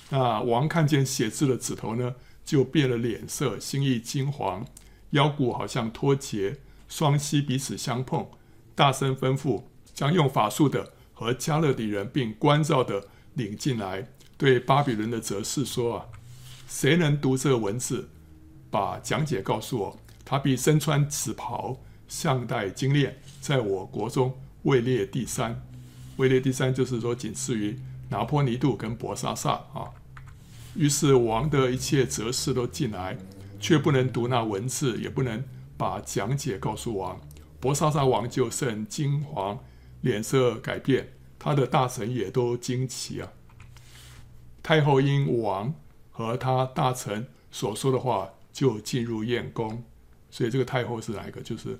[0.08, 4.64] 那王看见写字的指头呢，就变了脸色，心意惊惶，
[5.10, 8.26] 腰骨好像脱节，双膝彼此相碰，
[8.74, 16.06] 大声吩咐，将用法术的和加勒底人并关照的领进来，对巴比伦的哲士说：“啊，
[16.72, 18.08] 谁能读这个文字，
[18.70, 19.98] 把讲解告诉我？
[20.24, 25.62] 他必身穿紫袍，项戴金链，在我国中位列第三。
[26.16, 29.92] 位列第三，就是说仅次于拿破尼度跟博沙萨啊。”
[30.74, 33.18] 于是王的一切哲士都进来，
[33.60, 35.44] 却不能读那文字，也不能
[35.76, 37.20] 把讲解告诉王。
[37.60, 39.58] 博沙萨王就甚惊惶，
[40.00, 43.28] 脸色改变，他的大臣也都惊奇啊。
[44.62, 45.74] 太后因王
[46.12, 49.82] 和他大臣所说的话，就进入宴宫。
[50.30, 51.40] 所以这个太后是哪一个？
[51.40, 51.72] 就是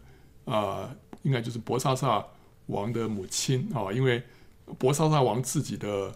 [0.45, 2.27] 啊、呃，应该就是博萨萨
[2.67, 4.25] 王的母亲啊，因为
[4.79, 6.13] 博萨萨王自己的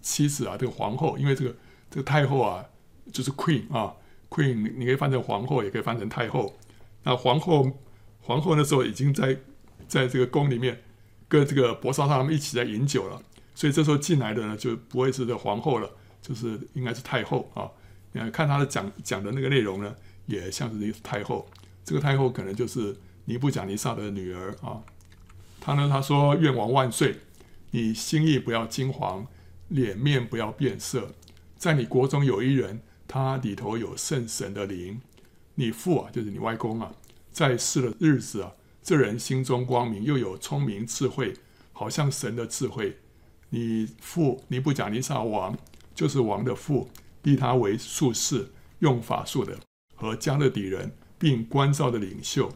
[0.00, 1.54] 妻子啊，这个皇后，因为这个。
[1.90, 2.62] 这个太后啊，
[3.10, 3.94] 就是 queen 啊
[4.28, 6.54] ，queen，你可以翻成皇后，也可以翻成太后。
[7.02, 7.66] 那皇后，
[8.20, 9.38] 皇后那时候已经在
[9.86, 10.82] 在这个宫里面
[11.28, 13.22] 跟这个博萨萨他们一起在饮酒了，
[13.54, 15.90] 所以这时候进来的呢，就不会是这皇后了，
[16.28, 17.70] 就是应该是太后啊。
[18.12, 19.94] 你看他的讲讲的那个内容呢，
[20.26, 21.48] 也像是太后。
[21.84, 24.82] 这个太后可能就是尼布甲尼撒的女儿啊。
[25.60, 27.16] 他呢，他说：“愿王万岁，
[27.70, 29.26] 你心意不要惊惶，
[29.68, 31.14] 脸面不要变色。”
[31.56, 35.00] 在你国中有一人，他里头有圣神的灵。
[35.56, 36.92] 你父啊，就是你外公啊，
[37.32, 41.34] 在世的日子啊，这人心中光明，又有聪明智慧，
[41.72, 42.96] 好像神的智慧。
[43.50, 45.58] 你父尼布甲尼撒王，
[45.98, 46.88] 就是王的父，
[47.24, 49.58] 立他为术士，用法术的
[49.96, 52.52] 和迦勒底人，并关照的领袖，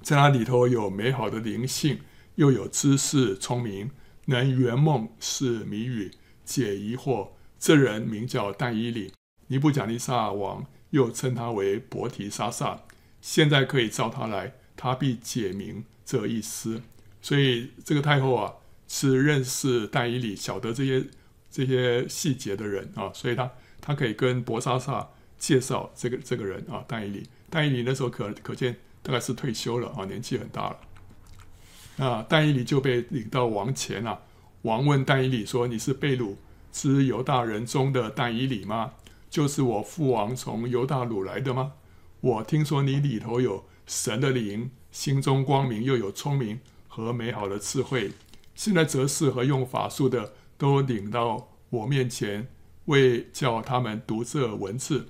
[0.00, 2.00] 在他里头有美好的灵性，
[2.34, 3.92] 又有知识聪明，
[4.24, 6.10] 能圆梦释谜语，
[6.44, 7.28] 解疑惑。
[7.60, 9.12] 这人名叫但伊里，
[9.46, 12.82] 尼布甲尼撒王又称他为伯提沙撒。
[13.20, 16.82] 现在可以召他来，他必解明这意思。
[17.20, 18.54] 所以这个太后啊，
[18.88, 21.06] 是认识但伊里，晓得这些
[21.52, 23.48] 这些细节的人啊，所以他
[23.80, 27.28] 他可以跟博沙撒介绍这个这个人啊，但以理。
[27.48, 32.04] 但以理那时候可可见大概是退休了啊，年纪很大了。
[32.04, 34.22] 啊，但以理就被领到王前了。
[34.62, 36.36] 王问但以理说：“你是被掳？”
[36.72, 38.92] 是犹大人中的但以理吗？
[39.28, 41.72] 就是我父王从犹大掳来的吗？
[42.20, 48.12] 我听说你里头有神的灵，心中光明，又有聪明和美好的智慧。
[48.54, 50.32] 现在则适合用法术的
[50.62, 52.46] 都领到我面前，
[52.84, 55.08] 为叫他们读这文字，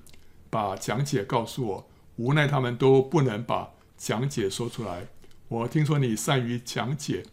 [0.49, 1.91] 把讲解告诉我。
[2.17, 5.09] 无奈他们都不能把讲解说出来。
[5.49, 7.25] 我听说你善于讲解，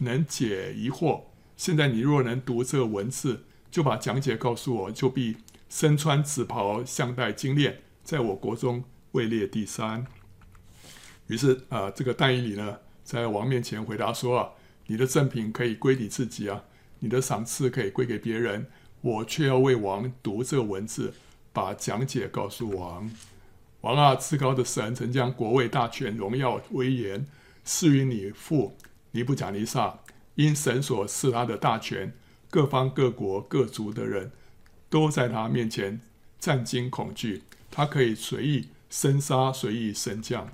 [0.00, 1.22] 能解疑惑。
[1.56, 5.38] 现在你若能读这文字，就把讲解告诉我，就必
[5.70, 10.06] 身穿紫袍，项带金链，在我国中位列第三。
[11.28, 14.50] 于是啊、这个但以理呢，在王面前回答说：“啊，
[14.88, 16.64] 你的赠品可以归你自己啊，
[17.02, 18.68] 你的赏赐可以归给别人，
[19.00, 21.12] 我却要为王读这个文字，
[21.52, 23.10] 把讲解告诉王。
[23.80, 27.26] 王啊，至高的神曾将国位、大权、荣耀、威严
[27.64, 28.76] 赐予你父
[29.10, 29.98] 尼布甲尼撒。”
[30.36, 32.14] 因神所赐他的大权，
[32.48, 34.32] 各方各国各族的人
[34.88, 36.00] 都在他面前
[36.40, 37.42] 战惊恐惧。
[37.70, 40.48] 他可以随意生杀，随意升降，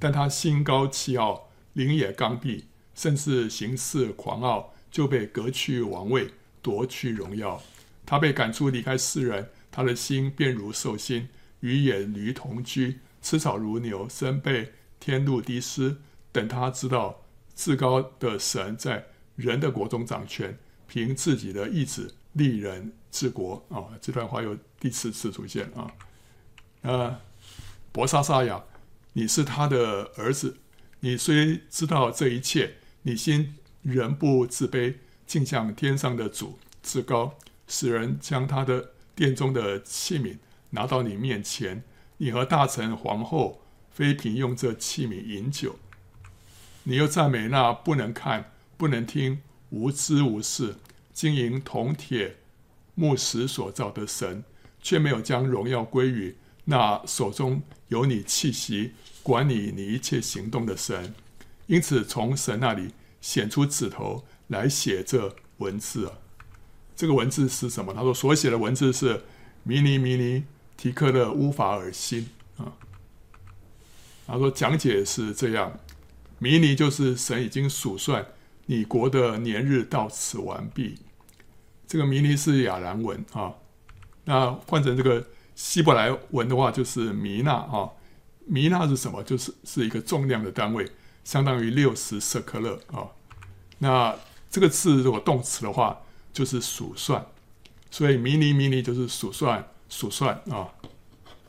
[0.00, 2.64] 但他心高气傲，灵也刚愎，
[2.96, 6.30] 甚至行事狂傲，就被革去王位，
[6.62, 7.60] 夺去荣耀。
[8.06, 11.28] 他被赶出离开世人，他的心便如兽心，
[11.58, 15.96] 与野驴同居，吃草如牛，身被天露滴湿。
[16.30, 17.22] 等他知道。
[17.56, 23.94] 至高的神在人的国中掌权，凭自己的意志立人治国啊！
[24.00, 25.92] 这段话又第四次出现啊。
[26.82, 27.20] 呃，
[27.92, 28.64] 伯沙撒呀，
[29.12, 30.56] 你是他的儿子，
[30.98, 33.54] 你虽知道这一切，你心
[33.92, 34.94] 人不自卑，
[35.26, 40.38] 竟向天上的主至高，使人将他的殿中的器皿
[40.70, 41.84] 拿到你面前，
[42.16, 45.76] 你和大臣皇后妃嫔用这器皿饮酒。
[46.84, 50.76] 你又赞美那不能看、不能听、无知无识、
[51.12, 52.36] 金银铜铁
[52.94, 54.44] 木石所造的神，
[54.82, 58.92] 却没有将荣耀归于那手中有你气息、
[59.22, 61.14] 管理你一切行动的神。
[61.66, 62.90] 因此，从神那里
[63.24, 66.12] 显出指头来写这文字啊。
[66.94, 67.94] 这个文字是什么？
[67.94, 69.22] 他说所写的文字是
[69.62, 70.44] 迷尼迷尼
[70.76, 72.76] 提克勒乌法尔新啊。
[74.26, 75.80] 他说讲解是这样。
[76.38, 78.26] 迷尼就是神已经数算
[78.66, 80.98] 你国的年日到此完毕。
[81.86, 83.54] 这个弥尼是亚兰文啊，
[84.24, 87.88] 那换成这个希伯来文的话就是弥纳啊，
[88.44, 89.22] 弥纳是什么？
[89.22, 90.86] 就是是一个重量的单位，
[91.24, 93.08] 相当于六十舍克勒啊。
[93.78, 94.14] 那
[94.50, 96.00] 这个字如果动词的话，
[96.32, 97.26] 就是数算，
[97.90, 100.68] 所以弥尼弥尼就是数算数算啊，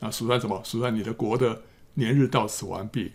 [0.00, 0.60] 啊数算什么？
[0.64, 1.62] 数算你的国的
[1.94, 3.12] 年日到此完毕。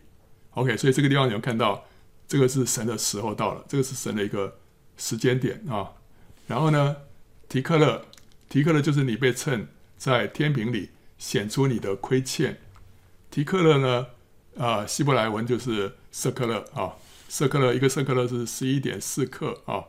[0.51, 1.85] OK，所以这个地方你们看到，
[2.27, 4.57] 这个是神的时候到了，这个是神的一个
[4.97, 5.91] 时间点啊。
[6.47, 6.97] 然后呢，
[7.47, 8.05] 提克勒，
[8.49, 12.59] 提克勒就是你被称在天平里显出你的亏欠。
[13.29, 14.07] 提克勒呢，
[14.57, 16.93] 啊、希伯来文就是舍克勒啊，
[17.29, 19.85] 舍克勒一个舍克勒是十一点四克啊，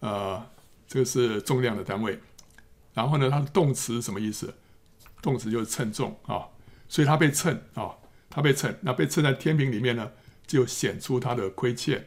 [0.00, 0.46] 呃，
[0.86, 2.20] 这个是重量的单位。
[2.94, 4.54] 然后呢，它的动词什么意思？
[5.22, 6.48] 动词就是称重啊，
[6.88, 7.96] 所以它被称啊。
[8.32, 10.12] 它被称，那被称在天平里面呢，
[10.46, 12.06] 就显出它的亏欠。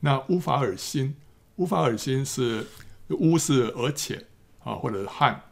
[0.00, 1.16] 那乌法尔新，
[1.56, 2.66] 乌法尔新是
[3.08, 4.26] 乌是而且
[4.62, 5.44] 啊，或者是汉，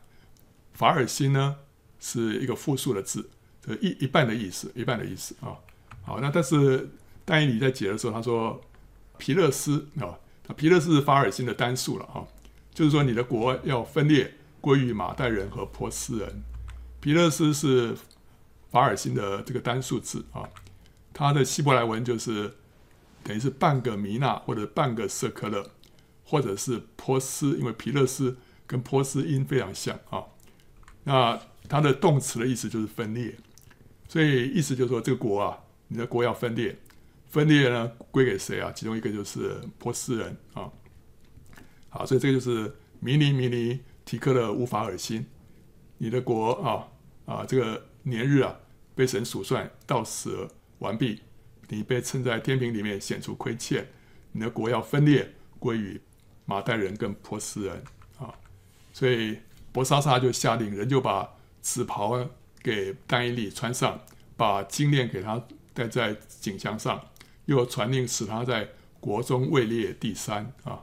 [0.75, 1.57] 法尔新呢
[1.99, 5.57] 是一个复数的字，这一一半的意思，一半的意思啊。
[6.03, 6.89] 好，那但是
[7.25, 8.61] 但以理在解的时候，他说
[9.19, 12.27] 皮勒斯啊，那皮勒斯是法尔辛的单数了啊，
[12.73, 16.43] 就是说你的国要分裂归于马代人和波斯人，
[17.01, 17.97] 皮勒斯是。
[18.71, 20.49] 法尔辛的这个单数字啊，
[21.13, 22.55] 它的希伯来文就是
[23.25, 25.69] 等于是半个弥纳或者半个舍客勒，
[26.25, 28.37] 或者是波斯，因为皮勒斯
[28.69, 30.23] 跟波斯音非常像啊。
[31.03, 31.37] 那
[31.69, 33.37] 它的动词的意思就是分裂，
[34.11, 36.77] 所以意思就是说这个国啊，你的国要分裂，
[37.29, 38.73] 分裂呢归给谁啊？
[38.75, 40.69] 其中一个就是波斯人啊。
[41.89, 45.25] 好，所以这个就是弥尼弥尼提克勒乌法尔辛，
[45.99, 46.89] 你的国啊
[47.33, 47.87] 啊这个。
[48.03, 48.59] 年日啊，
[48.95, 51.21] 被神数算到死完毕，
[51.69, 53.87] 你被称在天平里面显出亏欠，
[54.33, 56.01] 你的国要分裂归于
[56.47, 57.85] 马代人跟波斯人
[58.19, 58.33] 啊，
[58.95, 59.39] 所以
[59.71, 62.17] 伯沙撒就下令，人就把紫袍
[62.63, 64.01] 给但以理穿上，
[64.37, 65.43] 把金链给他
[65.73, 67.01] 戴在颈项上，
[67.47, 68.69] 又传令使他在
[69.01, 70.81] 国中位列第三啊。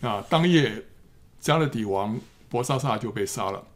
[0.00, 0.84] 那当夜
[1.40, 3.66] 加勒底王伯沙撒就被杀了。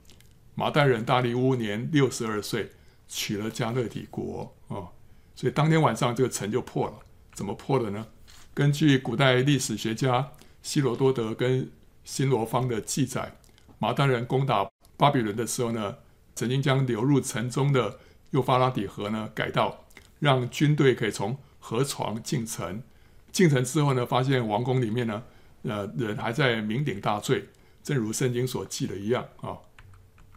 [0.54, 2.70] 马代人大利乌年六十二岁，
[3.08, 4.88] 取了加勒底国啊、
[5.34, 6.94] 所以当天晚上这个城就破了。
[7.32, 8.06] 怎么破的呢？
[8.52, 10.30] 根据古代历史学家
[10.62, 11.70] 希罗多德跟
[12.04, 13.34] 新罗方的记载，
[13.78, 15.96] 马代人攻打巴比伦的时候呢，
[16.34, 17.98] 曾经将流入城中的
[18.30, 19.84] 幼发拉底河呢改道，
[20.18, 22.82] 让军队可以从河床进城。
[23.30, 25.22] 进城之后呢，发现王宫里面呢，
[25.62, 27.46] 呃，人还在酩酊大醉，
[27.82, 29.56] 正如圣经所记的一样啊。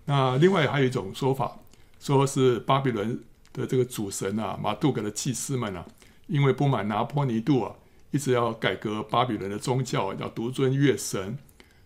[0.06, 1.58] 那另外还有一种说法，
[2.00, 5.86] 说是巴比伦的这个主神啊，马杜格的祭司们啊，
[6.28, 7.76] 因为不满拿波尼度啊，
[8.12, 11.38] 一直要改革巴比伦的宗教，要独尊月神，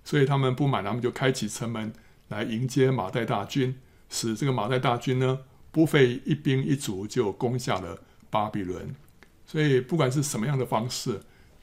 [0.04, 1.94] 所以他们不满，他们就开启城门
[2.28, 5.40] 来迎接马代大军，使这个马代大军呢
[5.72, 8.94] 不费一兵一卒就攻下了巴比伦。
[9.46, 11.22] 所以不管是什么样的方式，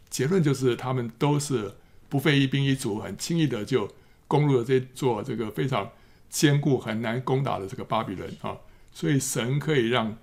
[0.09, 1.75] 结论就是他们都是
[2.09, 3.89] 不费一兵一卒，很轻易的就
[4.27, 5.91] 攻入了这座这个非常。
[6.29, 8.59] 坚固很难攻打的这个巴比伦啊，
[8.93, 10.19] 所以神可以让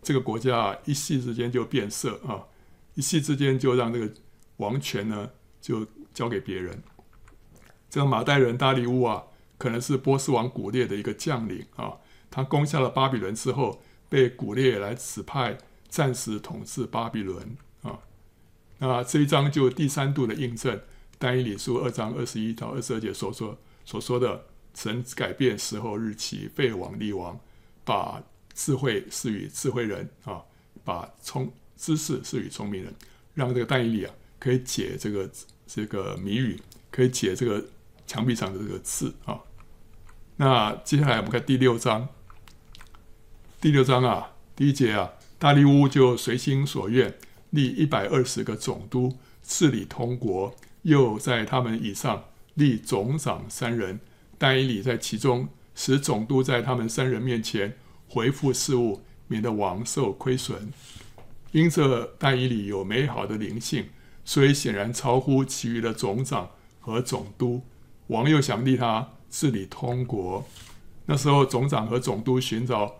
[0.00, 2.46] 这个国家一夕之间就变色啊，
[2.94, 4.08] 一夕之间就让这个
[4.58, 5.28] 王权呢
[5.60, 6.80] 就交给别人。
[7.90, 9.24] 这个马代人大利乌啊，
[9.58, 11.92] 可能是波斯王古列的一个将领啊，
[12.30, 17.98] 他攻下了巴比伦之后，被古列来指派暂时统治巴比伦啊。
[18.78, 20.80] 那这一章就第三度的印证
[21.18, 24.46] 但以理书二章二十一到二十二节所说所说的。
[24.74, 27.36] 神改变时候日期，废王立王，
[27.84, 28.22] 把
[28.54, 30.40] 智慧赐予智慧人啊，
[30.84, 32.94] 把聪知识赐予聪明人，
[33.34, 35.28] 让这个但以理啊可以解这个
[35.66, 36.60] 这个谜语，
[36.92, 37.64] 可以解这个
[38.06, 39.40] 墙壁上的这个字啊。
[40.40, 42.08] 那接下来我们看第六章，
[43.60, 47.12] 第六章啊，第一节啊，大利乌就随心所愿
[47.50, 53.98] 立一百二十个总督治理通国，又在他们以上立总长三人。
[54.38, 57.76] 但以理在其中，使总督在他们三人面前
[58.06, 60.72] 回复事务，免得王受亏损。
[61.50, 63.86] 因这但以理有美好的灵性，
[64.24, 67.64] 所以显然超乎其余的总长和总督。
[68.06, 70.44] 王又想立他治理通国。
[71.06, 72.96] 那时候总长和总督寻找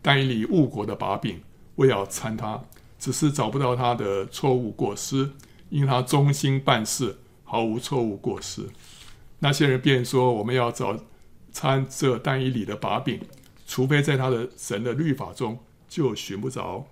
[0.00, 1.42] 但以理误国的把柄，
[1.76, 2.62] 为要参他，
[2.98, 5.30] 只是找不到他的错误过失，
[5.68, 8.68] 因他忠心办事，毫无错误过失。
[9.40, 10.98] 那些人便说：“我们要找
[11.52, 13.20] 参这但以理的把柄，
[13.66, 15.58] 除非在他的神的律法中，
[15.88, 16.86] 就寻不着。”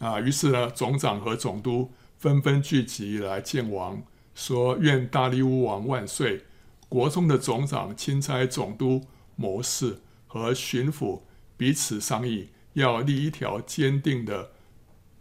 [0.00, 4.02] 啊，于是呢，总长和总督纷纷聚集来见王，
[4.34, 6.44] 说：“愿大利乌王万岁！
[6.88, 9.04] 国中的总长、钦差、总督、
[9.36, 11.22] 谋士和巡抚
[11.56, 14.52] 彼此商议，要立一条坚定的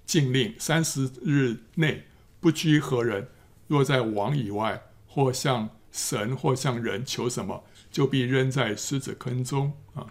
[0.05, 2.05] 禁令：三十日内
[2.39, 3.30] 不拘何人，
[3.68, 10.07] 若在王以外，或向神或向人求什么，就必扔在狮子坑中。”啊，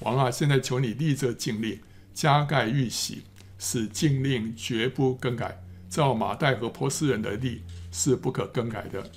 [0.00, 1.80] 王啊，现在求你立这禁令，
[2.14, 3.22] 加盖玉玺，
[3.58, 5.62] 使禁令绝不更改。
[5.88, 9.08] 照马代和波斯人的例是不可更改的。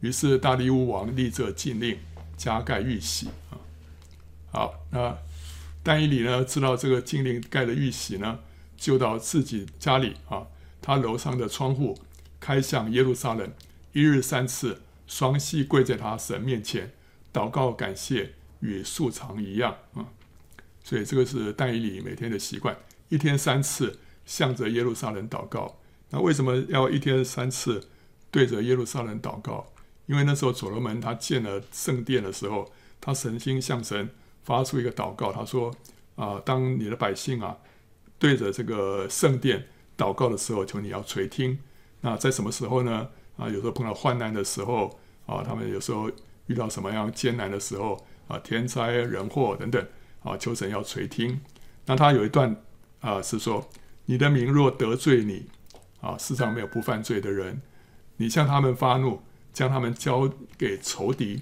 [0.00, 1.98] 于是大利乌王立这禁令，
[2.36, 3.58] 加盖玉玺啊。
[4.50, 5.16] 好，那
[5.82, 8.40] 但以理呢，知道这个禁令盖的玉玺呢，
[8.76, 10.46] 就到自己家里啊，
[10.82, 11.98] 他楼上的窗户
[12.40, 13.52] 开向耶路撒冷，
[13.92, 16.92] 一日三次，双膝跪在他神面前
[17.32, 20.06] 祷告感谢，与素常一样啊。
[20.82, 22.76] 所以这个是但以理每天的习惯，
[23.08, 25.78] 一天三次向着耶路撒冷祷告。
[26.10, 27.88] 那为什么要一天三次
[28.30, 29.66] 对着耶路撒冷祷告？
[30.06, 34.08] 因为那时候所罗门他建了圣殿的时候，他诚心向神
[34.42, 35.74] 发出一个祷告，他说
[36.16, 37.56] ：“啊，当你的百姓啊
[38.18, 41.58] 对着这个圣殿祷告的时候，求你要垂听。
[42.00, 43.08] 那在什么时候呢？
[43.36, 46.10] 啊，有时候碰到患难的时候啊，他们有时候
[46.46, 49.86] 遇到什么样艰难的时候啊，天灾人祸等等
[50.22, 51.40] 啊，求神要垂听。
[51.84, 52.56] 那他有一段
[53.00, 53.68] 啊是说：
[54.06, 55.46] 你的名若得罪你。”
[56.02, 57.60] 啊，世上没有不犯罪的人。
[58.18, 59.22] 你向他们发怒，
[59.56, 61.40] 将他们交给仇敌，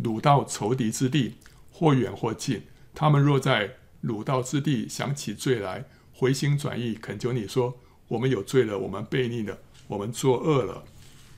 [0.00, 1.34] 掳到仇敌之地，
[1.72, 2.62] 或远或近。
[2.94, 9.58] 他们若在掳到之地想起罪来，回心转意，恳求你说：我们有罪了，我们悖逆了，
[9.88, 10.84] 我们作恶了。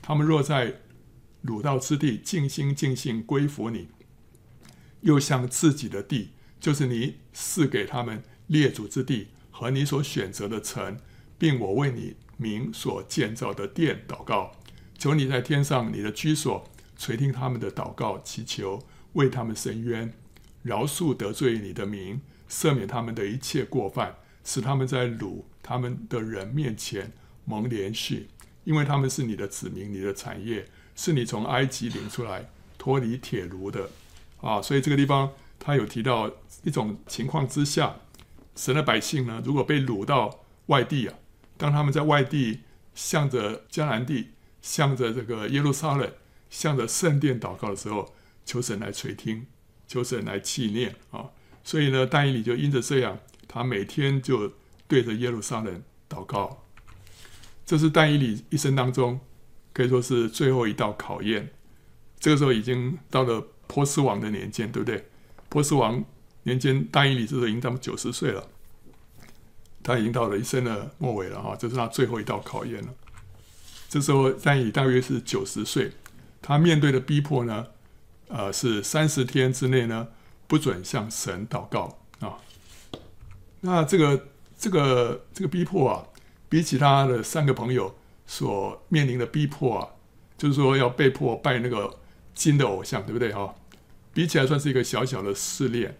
[0.03, 0.81] 他们若在
[1.43, 3.87] 掳到之地尽心尽性归服你，
[5.01, 10.99] 又向自己的地，就是你赐给他们列祖之地和你所选择的城，
[11.39, 12.17] 并我为你。
[12.41, 14.55] 名所建造的殿祷告，
[14.99, 18.83] 求你在天上，你的居所垂听他们的祷告，祈求
[19.13, 20.11] 为他们伸冤，
[20.61, 22.19] 饶恕得罪你的民，
[22.49, 27.13] 赦免他们的一切过犯，使他们在掳他们的人面前
[27.45, 28.23] 蒙怜恤，
[28.65, 30.65] 因为他们是你的子民，你的产业，
[30.97, 33.89] 是你从埃及领出来脱离铁炉的
[34.41, 34.61] 啊。
[34.61, 36.29] 所以这个地方他有提到
[36.63, 37.95] 一种情况之下，
[38.57, 41.15] 神的百姓呢，如果被掳到外地啊。
[41.57, 42.61] 当他们在外地
[42.93, 44.31] 向着迦南地、
[44.61, 46.11] 向着这个耶路撒冷、
[46.49, 48.13] 向着圣殿祷告的时候，
[48.45, 49.45] 求神来垂听，
[49.87, 51.29] 求神来纪念啊！
[51.63, 54.53] 所以呢，但以理就因着这样，他每天就
[54.87, 56.65] 对着耶路撒冷祷告。
[57.65, 59.19] 这是但以理一生当中
[59.73, 61.51] 可以说是最后一道考验。
[62.19, 65.05] 这个时候已经到了波斯王的年间，对不对？
[65.47, 66.03] 波斯王
[66.43, 68.47] 年间，但以理这时候已经到九十岁了。
[69.81, 72.93] 他已经到了一生的末尾了哈，这是他最后一道考验了。
[73.89, 75.91] 这时候但以大约是九十岁，
[76.41, 77.65] 他面对的逼迫呢，
[78.27, 80.07] 呃，是三十天之内呢
[80.47, 82.37] 不准向神祷告啊。
[83.61, 84.27] 那这个
[84.57, 86.05] 这个这个逼迫啊，
[86.47, 87.95] 比起他的三个朋友
[88.27, 89.89] 所面临的逼迫啊，
[90.37, 91.97] 就是说要被迫拜那个
[92.35, 93.55] 金的偶像，对不对哈？
[94.13, 95.97] 比起来算是一个小小的试炼，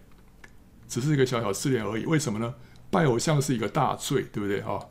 [0.88, 2.06] 只是一个小小试炼而已。
[2.06, 2.54] 为什么呢？
[2.88, 4.88] 拜偶像是一个大罪，对不对哈？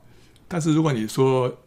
[0.48, 1.58] 但是如果你说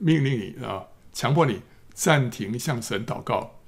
[0.00, 3.60] 命令你啊，强迫你暂停向神祷告，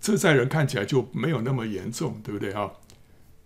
[0.00, 2.72] 这在人看起来就没有那么严重，对不对哈？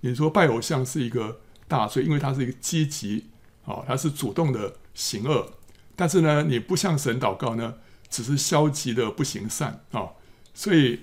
[0.01, 3.27] 你说拜偶像是一个大罪，因为它是一个积极
[3.65, 5.53] 啊，它是主动的行恶。
[5.95, 7.75] 但是呢，你不向神祷告呢，
[8.09, 10.09] 只是消极的不行善啊。
[10.55, 11.01] 所以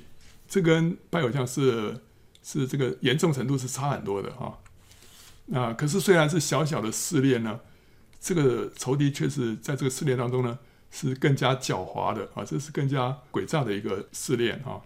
[0.48, 2.02] 这跟拜偶像是
[2.44, 4.58] 是这个严重程度是差很多的哈。
[5.54, 7.60] 啊，可是虽然是小小的试炼呢，
[8.20, 10.58] 这个仇敌却是在这个试炼当中呢，
[10.92, 14.82] 是更加狡猾的啊，这是更加诡诈的一个试炼啊。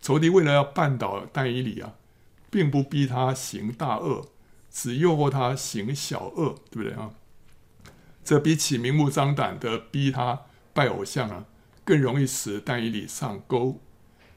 [0.00, 1.94] 仇敌为了要绊倒但以理啊，
[2.50, 4.28] 并不逼他行大恶，
[4.70, 7.10] 只诱惑他行小恶，对不对啊？
[8.24, 10.42] 这比起明目张胆的逼他
[10.72, 11.44] 拜偶像啊，
[11.84, 13.80] 更容易使但以理上钩。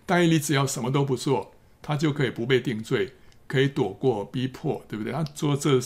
[0.06, 3.14] 但以理只要什么都不做，他就可以不被定罪。
[3.48, 5.12] 可以躲过逼迫，对不对？
[5.12, 5.80] 他说这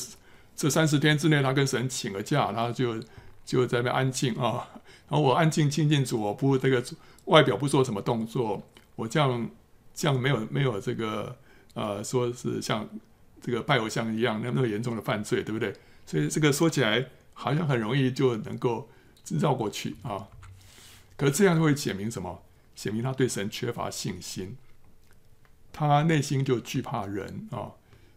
[0.53, 3.01] 这三十天之内，他跟神请了假，他就
[3.45, 4.69] 就在那安静啊。
[5.09, 6.83] 然后我安静亲近主，我不这个
[7.25, 8.63] 外表不做什么动作，
[8.95, 9.49] 我这样
[9.93, 11.35] 这样没有没有这个
[11.73, 12.87] 呃，说是像
[13.41, 15.73] 这个拜偶像一样那么严重的犯罪，对不对？
[16.05, 18.89] 所以这个说起来好像很容易就能够
[19.39, 20.27] 绕过去啊。
[21.15, 22.41] 可这样会显明什么？
[22.75, 24.57] 显明他对神缺乏信心。
[25.71, 27.71] 他内心就惧怕人啊，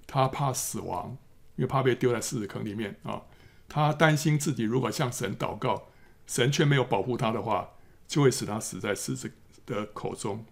[0.06, 1.16] 他怕死亡，
[1.56, 3.22] 因为怕被丢在狮子坑里面啊。
[3.68, 5.88] 他担心自己如果向神祷告，
[6.26, 7.70] 神却没有保护他的话，
[8.06, 9.32] 就会使他死在狮子
[9.64, 10.44] 的口中。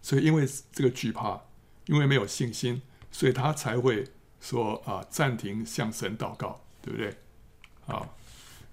[0.00, 1.42] 所以因为这个惧怕，
[1.86, 4.08] 因为没有信心，所以他才会
[4.40, 7.16] 说啊，暂停向神祷告，对不对？
[7.86, 8.16] 好，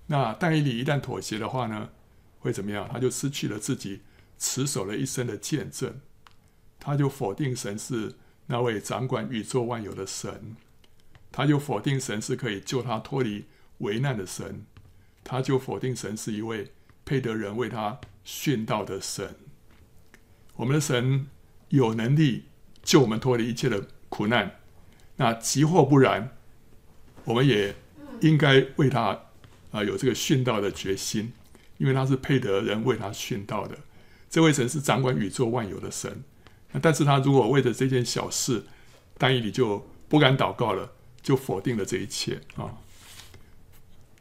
[0.08, 1.90] 那但以理一旦妥协的话呢，
[2.40, 2.88] 会怎么样？
[2.92, 4.02] 他就失去了自己
[4.38, 6.00] 持守了一生的见证，
[6.80, 8.16] 他就否定神是
[8.48, 10.56] 那位掌管宇宙万有的神，
[11.32, 13.46] 他就否定神是可以救他脱离
[13.80, 14.66] 危难的神，
[15.24, 16.72] 他就否定神是一位
[17.06, 19.36] 配得人为他殉道的神。
[20.56, 21.28] 我们的神
[21.70, 22.46] 有能力
[22.84, 24.60] 救我们脱离一切的苦难，
[25.16, 26.36] 那即或不然，
[27.24, 27.76] 我们也
[28.22, 29.20] 应该为他
[29.72, 31.32] 啊有这个殉道的决心，
[31.78, 33.78] 因为他是配得人为他殉道的。
[34.30, 36.24] 这位神是掌管宇宙万有的神，
[36.72, 38.66] 那但是他如果为了这件小事，
[39.18, 40.92] 但以理就不敢祷告了，
[41.22, 42.78] 就否定了这一切啊。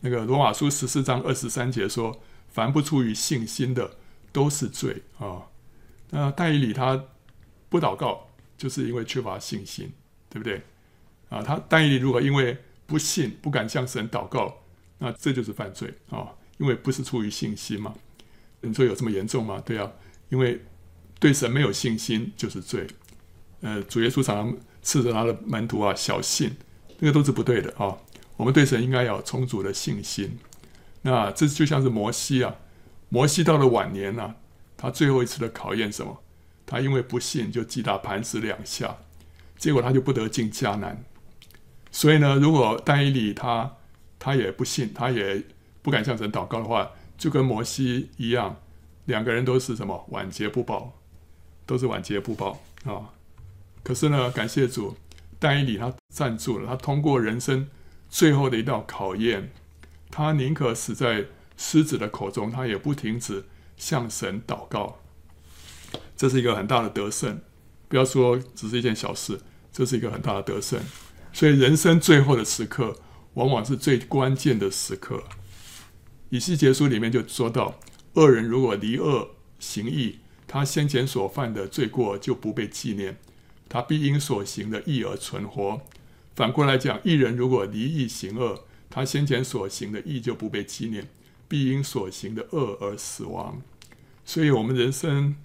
[0.01, 3.97] 那个罗马书十四章二十三节说：“凡不出于信心的，
[4.33, 5.43] 都是罪啊。”
[6.11, 7.05] 那但以理他
[7.69, 9.93] 不祷告，就是因为缺乏信心，
[10.31, 10.63] 对不对？
[11.29, 14.63] 啊，他但以理如果因为不信，不敢向神祷告，
[14.99, 16.29] 那这就是犯罪啊，
[16.59, 17.95] 因为不是出于信心嘛。
[18.61, 19.63] 你说有这么严重吗？
[19.67, 19.93] 对啊，
[20.31, 20.65] 因为
[21.21, 22.87] 对神没有信心就是罪。
[23.61, 26.57] 呃，主耶稣常常斥责他的门徒啊，小信，
[26.99, 27.97] 那个都是不对的啊。
[28.37, 30.39] 我们对神应该有充足的信心。
[31.03, 32.57] 那这就像是摩西啊，
[33.09, 34.35] 摩西到了晚年呢、啊，
[34.77, 36.21] 他最后一次的考验什么？
[36.67, 38.99] 他因为不信，就击打磐石两下，
[39.57, 41.03] 结果他就不得进迦南。
[41.91, 43.77] 所以呢，如果但以理他
[44.19, 45.43] 他也不信，他也
[45.81, 48.57] 不敢向神祷告的话，就跟摩西一样，
[49.07, 50.05] 两个人都是什么？
[50.11, 50.93] 晚节不保，
[51.65, 53.11] 都是晚节不保啊、
[53.83, 54.97] 可是呢，感谢主，
[55.39, 57.69] 但以理他站住了，他通过人生
[58.09, 59.53] 最后的一道考验，
[60.11, 61.27] 他宁可死在
[61.57, 63.45] 狮子的口中，他也不停止
[63.77, 65.01] 向神祷告。
[66.17, 67.41] 这是一个很大的得胜，
[67.89, 69.41] 不要说只是一件小事，
[69.73, 70.81] 这是一个很大的得胜。
[71.33, 72.97] 所以人生最后的时刻，
[73.35, 75.23] 往往是最关键的时刻。
[76.31, 77.79] 以西结书里面就说到，
[78.15, 83.19] 恶人如果离恶行义，他先前所犯的罪过就不被纪念，
[83.69, 85.81] 他必因所行的义而存活。
[86.35, 91.09] 反过来讲，一人如果离义行恶，他先前所行的义就不被纪念，
[91.49, 93.61] 必因所行的恶而死亡。
[94.25, 95.37] 所以，我们人生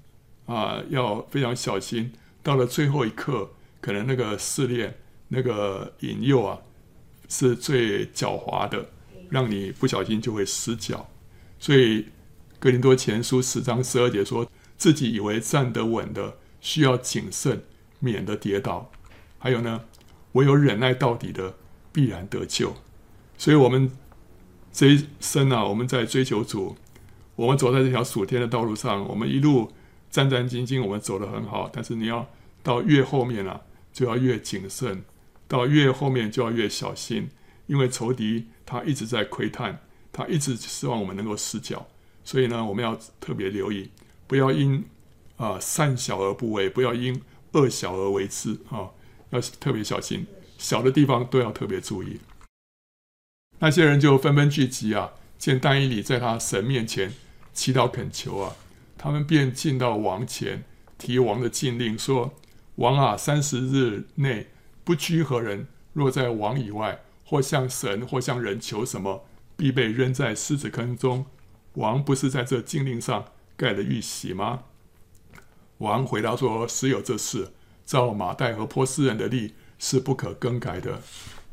[0.45, 2.11] 啊、要非常小心。
[2.43, 4.97] 到了最后一刻，可能那个试炼、
[5.29, 6.59] 那个引诱啊，
[7.29, 8.89] 是最狡猾的，
[9.29, 11.09] 让你不小心就会失脚。
[11.57, 12.07] 所以，
[12.59, 14.45] 格林多前书十章十二节说
[14.77, 17.63] ：“自己以为站得稳的，需要谨慎，
[18.03, 18.91] 免得跌倒。”
[19.39, 19.85] 还有呢？
[20.33, 21.55] 唯有忍耐到底的，
[21.91, 22.75] 必然得救。
[23.37, 23.91] 所以，我们
[24.71, 26.75] 这一生啊，我们在追求主，
[27.35, 29.71] 我们走在这条属天的道路上，我们一路
[30.09, 31.69] 战战兢兢，我们走得很好。
[31.71, 32.27] 但是，你要
[32.63, 35.03] 到越后面啊，就要越谨慎；
[35.47, 37.29] 到越后面就要越小心，
[37.67, 39.81] 因为仇敌他一直在窥探，
[40.11, 41.85] 他一直希望我们能够失脚。
[42.23, 43.91] 所以呢，我们要特别留意，
[44.25, 44.83] 不要因
[45.35, 47.21] 啊、善小而不为，不要因
[47.53, 48.91] 恶小而为之啊。
[49.31, 50.27] 要特别小心，
[50.59, 52.19] 小的地方都要特别注意。
[53.57, 57.13] 那些人就纷纷聚集啊，见但以理在他神面前
[57.51, 58.55] 祈祷恳求啊，
[58.95, 60.63] 他们便进到王前，
[60.99, 62.35] 提王的禁令说
[62.75, 64.49] ：“王啊，三十日内
[64.83, 69.25] 不拘何人，若在王以外，或向神或向人求什么，
[69.57, 71.25] 必被扔在狮子坑中。
[71.73, 73.25] 王不是在这禁令上
[73.57, 74.65] 盖了玉玺吗？”
[75.79, 77.51] 王回答说：“实有这事。”
[77.85, 81.01] 照马代和波斯人的例是不可更改的。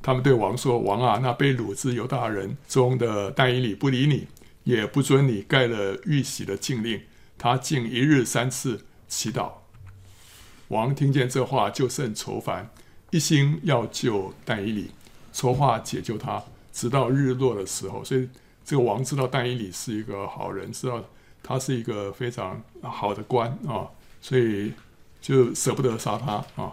[0.00, 4.28] 他们对王说：“王啊，那被掳之犹大人中的但以理不理你，
[4.62, 7.02] 也不准你盖了玉玺的禁令。
[7.36, 9.50] 他竟一日三次祈祷。”
[10.68, 12.70] 王听见这话，就甚愁烦，
[13.10, 14.92] 一心要救但以理，
[15.32, 18.04] 筹划解救他，直到日落的时候。
[18.04, 18.28] 所以
[18.64, 21.04] 这个王知道但以理是一个好人，知道
[21.42, 23.90] 他是一个非常好的官啊，
[24.20, 24.72] 所以。
[25.22, 26.72] 就舍不得杀他啊！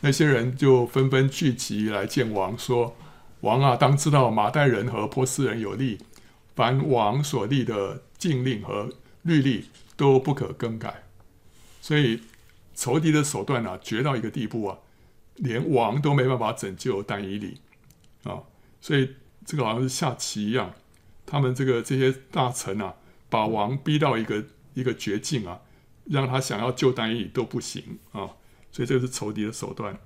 [0.00, 2.94] 那些人就纷纷聚集来见王，说
[3.40, 5.98] ：“王啊，当知道马代人和波斯人有利，
[6.54, 8.90] 凡王所立的禁令和
[9.22, 11.04] 律例都不可更改。
[11.80, 12.20] 所以
[12.74, 14.76] 仇敌的手段啊，绝到一个地步啊，
[15.36, 17.62] 连王都没办法拯救但以理
[18.24, 18.42] 啊！
[18.82, 19.14] 所以
[19.46, 20.74] 这个好像是下棋一样，
[21.24, 22.94] 他们这个这些大臣啊，
[23.30, 24.44] 把王逼到一个
[24.74, 25.60] 一个绝境啊。”
[26.04, 28.30] 让他想要救丹以理都不行啊，
[28.70, 29.98] 所以这个是仇敌的手段。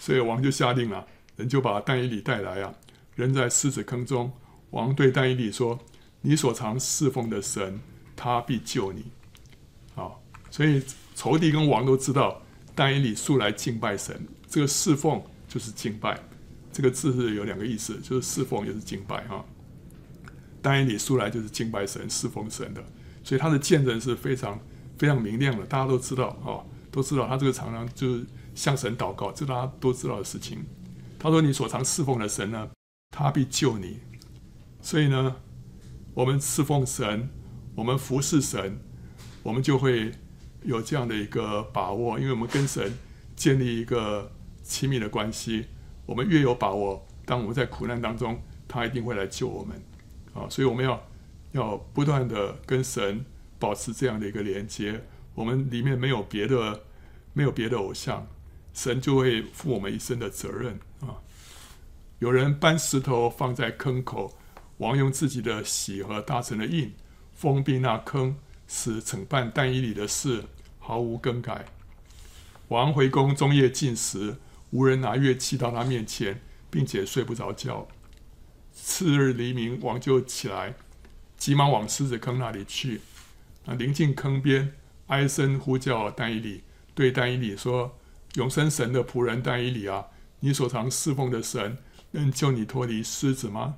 [0.00, 2.74] 所以王就下令了，人就把丹以理带来啊，
[3.14, 4.32] 扔在狮子坑中。
[4.70, 5.78] 王对丹以理说
[6.22, 7.80] ：“你所常侍奉的神，
[8.14, 9.04] 他必救你。
[9.94, 10.12] 啊，
[10.50, 10.82] 所以
[11.14, 12.42] 仇敌跟王都知道，
[12.74, 16.20] 丹以理素来敬拜神，这个侍奉就是敬拜，
[16.72, 19.44] 这个字是有两个意思，就是侍奉也是敬拜哈。
[20.60, 22.84] 但以理素来就是敬拜神、侍奉神的，
[23.22, 24.60] 所以他的见证是非常
[24.98, 30.64] 非常明亮的，大家都知道哦，都知道他这个常常就是向神祷告，这大家都知道的事情。
[31.18, 32.68] 他说：“你所常侍奉的神呢，
[33.10, 34.00] 他必救你。”
[34.80, 35.36] 所以呢，
[36.14, 37.28] 我们侍奉神，
[37.74, 38.78] 我们服侍神。
[39.42, 40.10] 我们就会
[40.62, 42.92] 有这样的一个把握，因为我们跟神
[43.36, 44.32] 建立一个
[44.62, 45.66] 亲密的关系。
[46.04, 49.80] 我们越有把握，当我们在苦难当中，他一定会来救我们
[50.34, 50.48] 啊！
[50.50, 51.00] 所以我们要
[51.52, 53.24] 要不断的跟神
[53.58, 55.04] 保持这样的一个连接。
[55.34, 56.82] 我们里面没有别的，
[57.32, 58.26] 没有别的偶像，
[58.72, 61.20] 神就会负我们一生的责任啊！
[62.18, 64.36] 有人搬石头放在坑口，
[64.78, 66.94] 王用自己的玺和大臣的印
[67.34, 68.36] 封闭那坑。
[68.68, 70.42] 使惩办但以理的事
[70.80, 71.66] 毫无更改。
[72.66, 74.38] 王回宫中夜进食，
[74.70, 77.86] 无人拿乐器到他面前，并且睡不着觉。
[78.72, 80.74] 次日黎明，王就起来，
[81.36, 83.02] 急忙往狮子坑那里去。
[83.66, 84.72] 啊，临近坑边，
[85.08, 86.62] 哀声呼叫丹以理，
[86.94, 87.98] 对丹以理说
[88.34, 90.06] ：“永生神的仆人丹以理啊，
[90.40, 91.76] 你所常侍奉的神
[92.12, 93.74] 能救你脱离狮子吗？”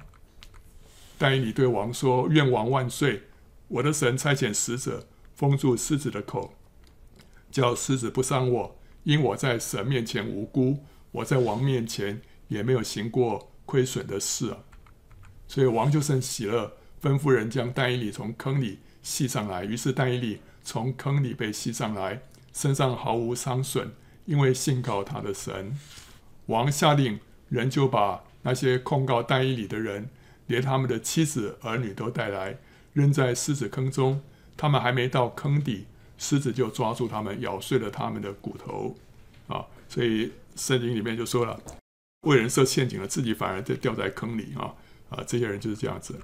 [1.18, 3.24] 丹以理对王说：“愿王万岁。”
[3.68, 6.54] 我的神差遣使者封住狮子的口，
[7.50, 14.58] 叫狮子不伤我，因我在神面前无辜，我在王面前也没有行过亏损的事啊。
[15.46, 18.78] 所以王就甚喜乐，吩咐人将丹以理从坑里
[19.08, 19.64] 吸上来。
[19.64, 22.20] 于是但以理从坑里被吸上来，
[22.52, 23.92] 身上毫无伤损，
[24.26, 25.74] 因为信靠他的神。
[26.44, 30.10] 王下令，人就把那些控告但以理的人，
[30.46, 32.58] 连他们的妻子儿女都带来。
[32.92, 34.20] 扔在狮子坑中，
[34.58, 35.86] 他们还没到坑底，
[36.18, 38.94] 狮子就抓住他们，咬碎了他们的骨头。
[39.46, 41.58] 啊，所以圣经里面就说了，
[42.26, 44.74] 为人设陷阱了，自己反而就掉在坑里啊！
[45.08, 46.20] 啊，这些人就是这样子。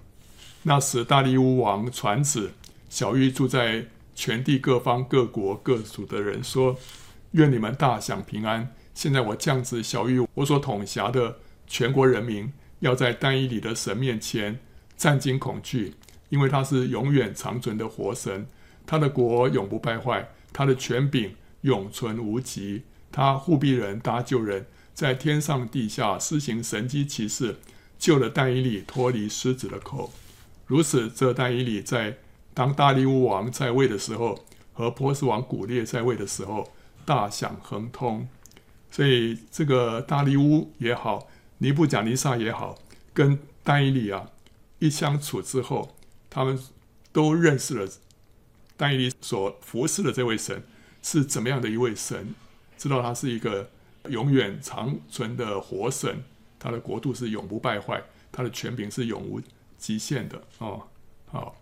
[0.65, 2.51] 那时大利乌王传旨，
[2.95, 6.79] 小玉住在全地各方各国各族的人说：
[7.33, 8.73] 愿你们大享平安。
[8.95, 14.61] 现在我降旨小玉我所统辖的全国人民，要在但以理的神面前
[14.97, 15.95] 战惊恐惧。
[16.29, 18.47] 因为他是永远长存的活神，
[18.87, 22.85] 他的国永不败坏，他的权柄永存无极。
[23.11, 27.57] 他护庇人搭救人，在天上地下施行神迹奇事，
[27.99, 30.13] 救了但以理脱离狮子的口。
[30.69, 32.19] 如此，这但以理在
[32.55, 34.39] 当大利乌王在位的时候，
[34.73, 36.73] 和波斯王古列在位的时候，
[37.05, 38.27] 大享亨通。
[38.91, 41.27] 所以，这个大利乌也好，
[41.59, 42.79] 尼布甲尼撒也好，
[43.13, 44.31] 跟丹伊利啊
[44.79, 45.95] 一相处之后。
[46.31, 46.59] 他们
[47.13, 47.89] 都认识了
[48.77, 50.65] 丹伊利所服侍的这位神
[51.01, 52.35] 是怎么样的一位神，
[52.77, 53.71] 知道他是一个
[54.09, 56.25] 永远长存的活神，
[56.59, 58.03] 他的国度是永不败坏，
[58.33, 59.41] 他的权柄是永无
[59.79, 60.83] 极限的哦。
[61.27, 61.57] 好，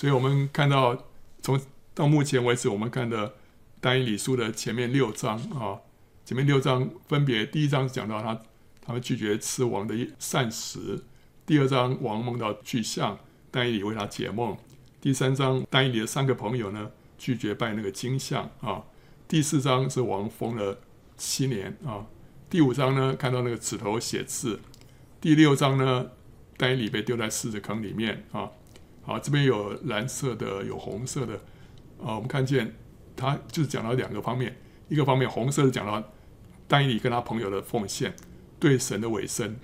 [0.00, 0.96] 所以我们看到
[1.42, 1.60] 从
[1.94, 3.34] 到目前为止，我们看的
[3.82, 5.76] 但以理书的前面六章啊，
[6.24, 8.40] 前面六章分别第一章讲到他
[8.80, 11.04] 他们拒绝吃王的膳食，
[11.44, 13.18] 第二章王梦到巨象。
[13.50, 14.56] 但以理为他解梦。
[15.02, 18.82] 第三章，但以理的三个朋友呢，拒绝拜那个金像啊。
[19.28, 20.78] 第四章是王封了
[21.18, 22.06] 七年啊。
[22.48, 24.60] 第五章呢，看到那个指头写字。
[25.20, 26.12] 第六章呢，
[26.56, 28.48] 但以理被丢在狮子坑里面啊。
[29.02, 31.34] 好，这边有蓝色的，有红色的
[31.98, 32.14] 啊。
[32.14, 32.74] 我们看见
[33.16, 34.56] 他就是讲到两个方面，
[34.88, 36.02] 一个方面红色的讲到
[36.68, 38.14] 丹尼跟他朋友的奉献，
[38.58, 39.56] 对神的委身。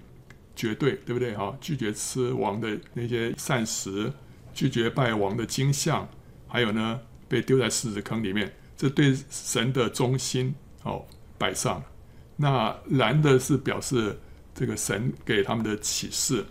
[0.58, 1.54] 绝对对不对哈？
[1.60, 4.10] 拒绝吃王的那些膳食，
[4.54, 6.08] 拒绝拜王的金像，
[6.48, 11.04] 还有呢，被丢在狮子坑里面，这对神的忠心哦
[11.36, 11.84] 摆上。
[12.36, 14.18] 那蓝的是表示
[14.54, 16.42] 这个神给他们的启示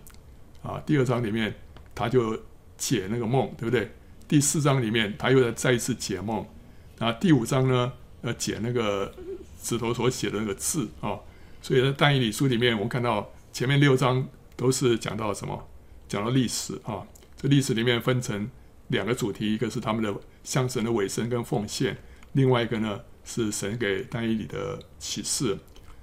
[0.61, 0.79] 啊。
[0.85, 1.51] 第二章里面
[1.95, 2.39] 他就
[2.77, 3.91] 解那个梦，对不对？
[4.27, 6.45] 第四章里面他又再再一次解梦。
[6.99, 9.13] 那第五章呢，呃解那个
[9.61, 11.19] 指头所写的那个字啊。
[11.61, 13.31] 所以在但以理书里面，我们看到。
[13.55, 15.65] 前面六章都是讲到什么？
[16.09, 17.07] 讲到历史啊。
[17.37, 18.49] 这历史里面分成
[18.89, 20.13] 两个主题，一个是他们的
[20.43, 21.95] 向神的委身跟奉献，
[22.33, 25.57] 另外一个呢是神给但以理的启示。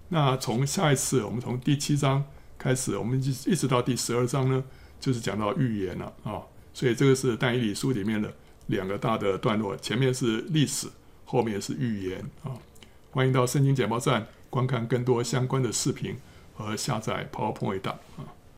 [0.08, 2.24] 那从下一次，我们从第七章
[2.56, 4.64] 开始，我们一一直到第十二章呢，
[4.98, 6.40] 就是讲到预言了啊。
[6.74, 8.32] 所以这个是但以理书里面的
[8.66, 10.88] 两个大的段落，前面是历史，
[11.24, 12.52] 后面是预言啊。
[13.10, 16.16] 欢迎到圣经简报站观看更多相关的视频。
[16.54, 18.28] 和下载 PowerPoint 档啊。